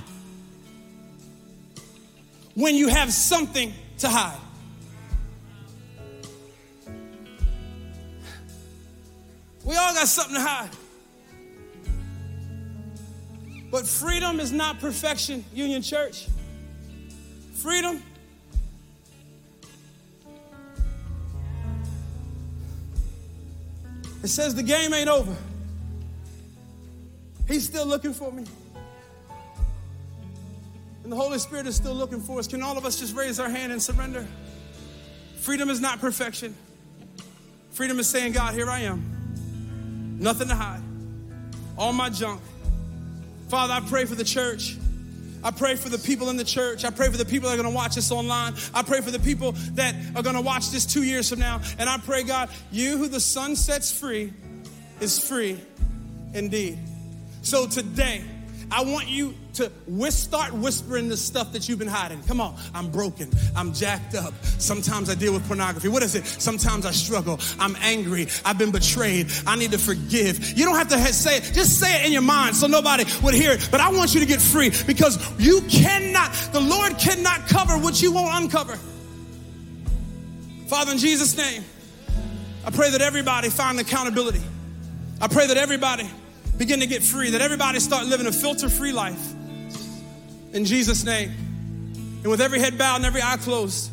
when 2.56 2.76
you 2.76 2.88
have 2.88 3.12
something 3.12 3.74
to 4.00 4.10
hide. 4.10 4.40
We 9.64 9.76
all 9.76 9.94
got 9.94 10.08
something 10.08 10.36
to 10.36 10.42
hide. 10.42 10.70
But 13.72 13.88
freedom 13.88 14.40
is 14.40 14.52
not 14.52 14.80
perfection, 14.80 15.44
Union 15.54 15.82
Church. 15.82 16.28
Freedom 17.54 18.02
It 24.24 24.30
says 24.30 24.56
the 24.56 24.64
game 24.64 24.94
ain't 24.94 25.10
over. 25.10 25.36
He's 27.46 27.66
still 27.66 27.86
looking 27.86 28.14
for 28.14 28.32
me. 28.32 28.46
And 31.04 31.12
the 31.12 31.16
Holy 31.16 31.38
Spirit 31.38 31.68
is 31.68 31.76
still 31.76 31.94
looking 31.94 32.22
for 32.22 32.40
us. 32.40 32.48
Can 32.48 32.64
all 32.64 32.78
of 32.78 32.86
us 32.86 33.00
just 33.00 33.16
raise 33.16 33.40
our 33.40 33.50
hand 33.50 33.72
and 33.72 33.84
surrender? 33.84 34.26
Freedom 35.42 35.70
is 35.70 35.82
not 35.82 36.00
perfection. 36.00 36.56
Freedom 37.72 38.00
is 38.00 38.08
saying, 38.08 38.32
God, 38.32 38.54
here 38.54 38.70
I 38.70 38.82
am. 38.82 40.18
Nothing 40.20 40.48
to 40.48 40.56
hide. 40.56 40.82
All 41.78 41.92
my 41.92 42.10
junk. 42.10 42.42
Father, 43.50 43.74
I 43.74 43.82
pray 43.82 44.06
for 44.06 44.16
the 44.16 44.24
church. 44.24 44.78
I 45.44 45.52
pray 45.52 45.76
for 45.76 45.90
the 45.90 45.98
people 45.98 46.30
in 46.30 46.38
the 46.38 46.46
church. 46.46 46.86
I 46.86 46.90
pray 46.90 47.10
for 47.10 47.18
the 47.18 47.26
people 47.26 47.50
that 47.50 47.56
are 47.56 47.62
going 47.62 47.70
to 47.70 47.76
watch 47.76 47.96
this 47.96 48.12
online. 48.12 48.54
I 48.74 48.84
pray 48.84 49.02
for 49.02 49.12
the 49.12 49.20
people 49.20 49.52
that 49.74 49.94
are 50.16 50.24
going 50.24 50.38
to 50.38 50.42
watch 50.42 50.72
this 50.72 50.86
two 50.86 51.04
years 51.04 51.30
from 51.30 51.40
now. 51.40 51.62
And 51.78 51.90
I 51.90 51.98
pray, 51.98 52.24
God, 52.24 52.50
you 52.72 52.98
who 52.98 53.10
the 53.10 53.20
Son 53.20 53.58
sets 53.58 53.92
free 53.92 54.32
is 55.02 55.20
free 55.20 55.60
indeed. 56.34 56.80
So 57.42 57.68
today, 57.68 58.24
I 58.72 58.86
want 58.86 59.10
you 59.10 59.34
to 59.54 59.72
start 60.12 60.54
whispering 60.54 61.10
the 61.10 61.18
stuff 61.18 61.52
that 61.54 61.70
you've 61.70 61.80
been 61.80 61.88
hiding. 61.88 62.22
Come 62.24 62.42
on, 62.42 62.56
I'm 62.74 62.90
broken. 62.90 63.30
I'm 63.56 63.74
jacked 63.74 64.16
up. 64.16 64.34
Sometimes 64.44 65.10
I 65.10 65.16
deal 65.16 65.34
with 65.34 65.46
pornography. 65.48 65.88
What 65.88 66.04
is 66.04 66.16
it? 66.16 66.26
Sometimes 66.26 66.86
I 66.86 66.92
struggle. 66.92 67.40
I'm 67.60 67.76
angry. 67.82 68.28
I've 68.46 68.58
been 68.58 68.72
betrayed. 68.72 69.32
I 69.46 69.56
need 69.56 69.72
to 69.72 69.78
forgive. 69.78 70.58
You 70.58 70.66
don't 70.66 70.76
have 70.76 70.90
to 70.90 70.98
say 70.98 71.38
it. 71.38 71.52
Just 71.54 71.80
say 71.80 72.02
it 72.02 72.06
in 72.06 72.12
your 72.12 72.22
mind 72.22 72.56
so 72.56 72.68
nobody 72.68 73.06
would 73.22 73.34
hear 73.34 73.52
it. 73.52 73.68
But 73.72 73.82
I 73.82 73.92
want 73.92 74.14
you 74.14 74.20
to 74.20 74.26
get 74.26 74.42
free 74.42 74.72
because 74.88 75.20
you 75.40 75.62
cannot, 75.70 76.34
the 76.52 76.62
Lord 76.62 76.98
cannot 76.98 77.48
cover 77.48 77.78
what 77.78 78.02
you 78.02 78.12
won't 78.12 78.44
uncover. 78.44 78.78
Father, 80.68 80.94
in 80.94 80.98
Jesus' 80.98 81.38
name, 81.38 81.64
I 82.66 82.72
pray 82.72 82.90
that 82.90 83.02
everybody 83.02 83.50
find 83.50 83.80
accountability. 83.80 84.42
I 85.22 85.28
pray 85.28 85.48
that 85.48 85.58
everybody 85.58 86.10
begin 86.58 86.80
to 86.80 86.88
get 86.88 87.04
free, 87.04 87.32
that 87.32 87.42
everybody 87.42 87.80
start 87.80 88.08
living 88.08 88.26
a 88.28 88.32
filter 88.32 88.70
free 88.70 88.92
life. 88.92 89.34
In 90.54 90.66
Jesus' 90.66 91.04
name. 91.04 91.32
And 92.22 92.28
with 92.28 92.40
every 92.40 92.60
head 92.60 92.78
bowed 92.78 92.98
and 92.98 93.06
every 93.06 93.22
eye 93.22 93.38
closed, 93.38 93.92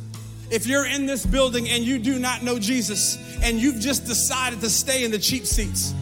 if 0.51 0.67
you're 0.67 0.87
in 0.87 1.07
this 1.07 1.25
building 1.25 1.69
and 1.69 1.83
you 1.83 1.99
do 1.99 2.19
not 2.19 2.43
know 2.43 2.59
Jesus 2.59 3.17
and 3.43 3.59
you've 3.59 3.81
just 3.81 4.05
decided 4.07 4.61
to 4.61 4.71
stay 4.71 5.05
in 5.05 5.11
the 5.11 5.19
cheap 5.19 5.47
seats 5.47 5.95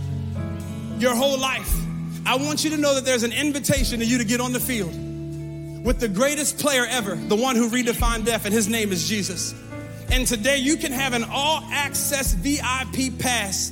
your 0.98 1.14
whole 1.14 1.38
life, 1.38 1.72
I 2.26 2.36
want 2.36 2.64
you 2.64 2.70
to 2.70 2.76
know 2.76 2.94
that 2.94 3.04
there's 3.04 3.22
an 3.22 3.32
invitation 3.32 4.00
to 4.00 4.04
you 4.04 4.18
to 4.18 4.24
get 4.24 4.40
on 4.40 4.52
the 4.52 4.61
field 4.61 4.92
with 5.84 6.00
the 6.00 6.09
greatest 6.09 6.59
player 6.59 6.84
ever, 6.86 7.14
the 7.14 7.36
one 7.36 7.56
who 7.56 7.70
redefined 7.70 8.24
death, 8.24 8.44
and 8.44 8.52
his 8.52 8.68
name 8.68 8.92
is 8.92 9.09
Jesus. 9.09 9.54
And 10.11 10.26
today 10.26 10.59
you 10.59 10.76
can 10.76 10.92
have 10.92 11.12
an 11.12 11.24
all 11.30 11.62
access 11.70 12.34
VIP 12.34 13.18
pass 13.18 13.70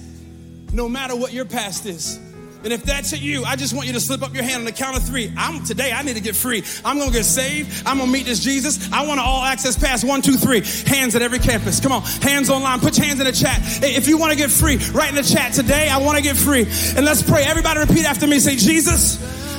no 0.72 0.88
matter 0.88 1.16
what 1.16 1.32
your 1.32 1.46
past 1.46 1.86
is. 1.86 2.18
And 2.64 2.72
if 2.72 2.82
that's 2.82 3.12
you, 3.12 3.44
I 3.44 3.54
just 3.54 3.74
want 3.74 3.86
you 3.86 3.92
to 3.92 4.00
slip 4.00 4.22
up 4.22 4.34
your 4.34 4.42
hand 4.42 4.60
on 4.60 4.64
the 4.64 4.72
count 4.72 4.96
of 4.96 5.04
three. 5.04 5.32
I'm 5.36 5.64
today, 5.64 5.92
I 5.92 6.02
need 6.02 6.16
to 6.16 6.22
get 6.22 6.34
free. 6.34 6.64
I'm 6.84 6.98
gonna 6.98 7.12
get 7.12 7.24
saved. 7.24 7.82
I'm 7.86 7.98
gonna 7.98 8.10
meet 8.10 8.26
this 8.26 8.42
Jesus. 8.42 8.90
I 8.92 9.06
want 9.06 9.18
to 9.18 9.24
all 9.24 9.44
access 9.44 9.78
pass 9.78 10.02
one, 10.02 10.22
two, 10.22 10.34
three. 10.34 10.62
Hands 10.86 11.14
at 11.14 11.22
every 11.22 11.38
campus. 11.38 11.78
Come 11.80 11.92
on, 11.92 12.02
hands 12.02 12.50
online. 12.50 12.80
Put 12.80 12.96
your 12.96 13.06
hands 13.06 13.20
in 13.20 13.26
the 13.26 13.32
chat. 13.32 13.60
If 13.82 14.08
you 14.08 14.18
want 14.18 14.32
to 14.32 14.38
get 14.38 14.50
free, 14.50 14.78
write 14.92 15.10
in 15.10 15.14
the 15.14 15.22
chat 15.22 15.52
today. 15.52 15.88
I 15.88 15.98
want 15.98 16.16
to 16.16 16.22
get 16.22 16.36
free. 16.36 16.66
And 16.96 17.04
let's 17.04 17.22
pray. 17.22 17.44
Everybody 17.44 17.80
repeat 17.80 18.04
after 18.04 18.26
me. 18.26 18.38
Say, 18.38 18.56
Jesus, 18.56 19.16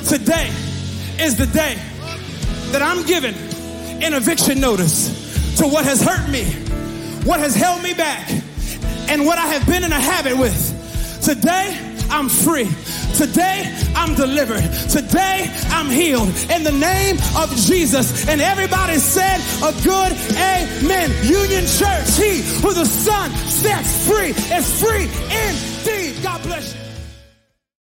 today 0.08 0.48
is 1.18 1.36
the 1.36 1.46
day 1.46 1.78
that 2.72 2.82
I'm 2.82 3.06
given 3.06 3.34
an 4.02 4.12
eviction 4.12 4.60
notice 4.60 5.56
to 5.56 5.66
what 5.66 5.84
has 5.84 6.02
hurt 6.02 6.28
me, 6.30 6.44
what 7.24 7.40
has 7.40 7.54
held 7.54 7.82
me 7.82 7.94
back, 7.94 8.30
and 9.08 9.24
what 9.24 9.38
I 9.38 9.46
have 9.46 9.66
been 9.66 9.82
in 9.84 9.92
a 9.92 10.00
habit 10.00 10.36
with. 10.36 10.74
Today, 11.22 11.87
I'm 12.10 12.28
free. 12.28 12.68
Today, 13.16 13.74
I'm 13.94 14.14
delivered. 14.14 14.62
Today, 14.90 15.50
I'm 15.68 15.90
healed 15.90 16.28
in 16.50 16.62
the 16.62 16.72
name 16.72 17.16
of 17.36 17.50
Jesus. 17.56 18.28
And 18.28 18.40
everybody 18.40 18.96
said 18.98 19.38
a 19.62 19.72
good 19.82 20.12
amen. 20.36 21.10
Union 21.24 21.66
Church, 21.66 22.16
he 22.16 22.42
who 22.62 22.72
the 22.72 22.86
Son 22.86 23.30
sets 23.46 24.06
free 24.06 24.30
is 24.54 24.80
free 24.80 25.08
indeed. 25.30 26.22
God 26.22 26.42
bless 26.42 26.74
you. 26.74 26.87